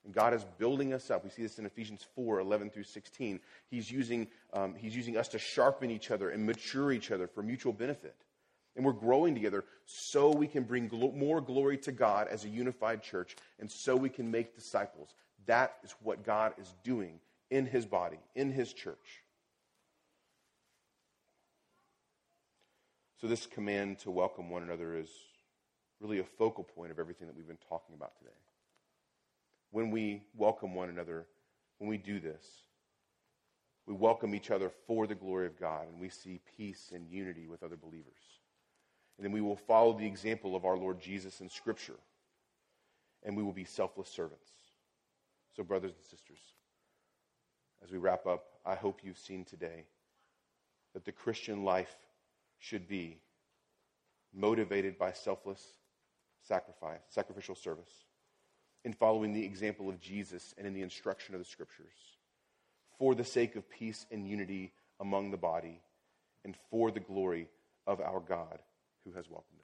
And 0.06 0.14
God 0.14 0.34
is 0.34 0.46
building 0.58 0.94
us 0.94 1.12
up. 1.12 1.24
We 1.24 1.30
see 1.30 1.44
this 1.44 1.60
in 1.60 1.66
Ephesians 1.66 2.06
4 2.16 2.40
11 2.40 2.70
through 2.70 2.84
16. 2.84 3.40
He's 3.70 3.92
using, 3.92 4.28
um, 4.54 4.76
he's 4.76 4.96
using 4.96 5.18
us 5.18 5.28
to 5.30 5.40
sharpen 5.40 5.92
each 5.92 6.10
other 6.10 6.30
and 6.30 6.46
mature 6.46 6.92
each 6.92 7.12
other 7.12 7.28
for 7.28 7.44
mutual 7.44 7.74
benefit. 7.74 8.16
And 8.76 8.86
we're 8.86 8.94
growing 8.94 9.34
together 9.34 9.66
so 9.86 10.32
we 10.32 10.48
can 10.48 10.64
bring 10.64 10.90
more 11.16 11.42
glory 11.42 11.78
to 11.80 11.92
God 11.92 12.28
as 12.30 12.46
a 12.46 12.50
unified 12.50 13.04
church 13.04 13.36
and 13.60 13.70
so 13.70 13.96
we 13.96 14.10
can 14.10 14.32
make 14.32 14.56
disciples. 14.56 15.14
That 15.48 15.78
is 15.84 15.94
what 16.02 16.26
God 16.26 16.54
is 16.58 16.74
doing 16.84 17.20
in 17.50 17.66
his 17.66 17.86
body, 17.86 18.20
in 18.36 18.52
his 18.52 18.72
church. 18.72 19.24
So, 23.20 23.28
this 23.28 23.46
command 23.46 24.00
to 24.00 24.12
welcome 24.12 24.50
one 24.50 24.64
another 24.64 24.96
is 24.96 25.10
really 26.00 26.20
a 26.20 26.24
focal 26.24 26.64
point 26.64 26.90
of 26.90 27.00
everything 27.00 27.28
that 27.28 27.36
we've 27.36 27.48
been 27.48 27.58
talking 27.68 27.94
about 27.94 28.18
today. 28.18 28.32
When 29.72 29.92
we 29.92 30.24
welcome 30.38 30.74
one 30.74 30.88
another, 30.88 31.26
when 31.80 31.90
we 31.90 31.98
do 31.98 32.22
this, 32.22 32.46
we 33.86 33.94
welcome 33.94 34.34
each 34.34 34.52
other 34.52 34.72
for 34.88 35.06
the 35.06 35.16
glory 35.16 35.48
of 35.48 35.60
God 35.60 35.90
and 35.90 36.00
we 36.00 36.08
see 36.08 36.40
peace 36.56 36.94
and 36.96 37.10
unity 37.10 37.46
with 37.46 37.62
other 37.62 37.76
believers. 37.76 38.24
And 39.18 39.26
then 39.26 39.34
we 39.34 39.42
will 39.42 39.58
follow 39.58 39.98
the 39.98 40.08
example 40.08 40.56
of 40.56 40.64
our 40.64 40.78
Lord 40.78 41.02
Jesus 41.02 41.42
in 41.42 41.50
Scripture. 41.50 42.00
And 43.24 43.36
we 43.36 43.44
will 43.44 43.52
be 43.52 43.66
selfless 43.66 44.08
servants. 44.08 44.48
So, 45.58 45.64
brothers 45.64 45.92
and 45.92 46.06
sisters, 46.06 46.40
as 47.84 47.92
we 47.92 47.98
wrap 47.98 48.26
up, 48.26 48.46
I 48.66 48.76
hope 48.76 49.02
you've 49.04 49.18
seen 49.18 49.44
today 49.44 49.88
that 50.94 51.04
the 51.04 51.12
Christian 51.12 51.66
life 51.66 51.98
should 52.60 52.88
be 52.88 53.18
motivated 54.34 54.98
by 54.98 55.12
selfless 55.12 55.62
sacrifice, 56.48 57.00
sacrificial 57.10 57.56
service, 57.56 58.06
in 58.86 58.94
following 58.94 59.34
the 59.34 59.44
example 59.44 59.90
of 59.90 60.00
Jesus 60.00 60.54
and 60.58 60.66
in 60.66 60.74
the 60.74 60.82
instruction 60.82 61.36
of 61.36 61.40
the 61.40 61.46
Scriptures, 61.46 62.18
for 62.98 63.16
the 63.16 63.24
sake 63.24 63.56
of 63.56 63.70
peace 63.70 64.06
and 64.12 64.28
unity 64.28 64.72
among 65.00 65.32
the 65.32 65.38
body, 65.38 65.82
and 66.46 66.56
for 66.70 66.92
the 66.92 67.00
glory 67.00 67.48
of 67.88 68.00
our 68.02 68.20
God 68.20 68.60
who 69.06 69.12
has 69.14 69.30
welcomed 69.30 69.59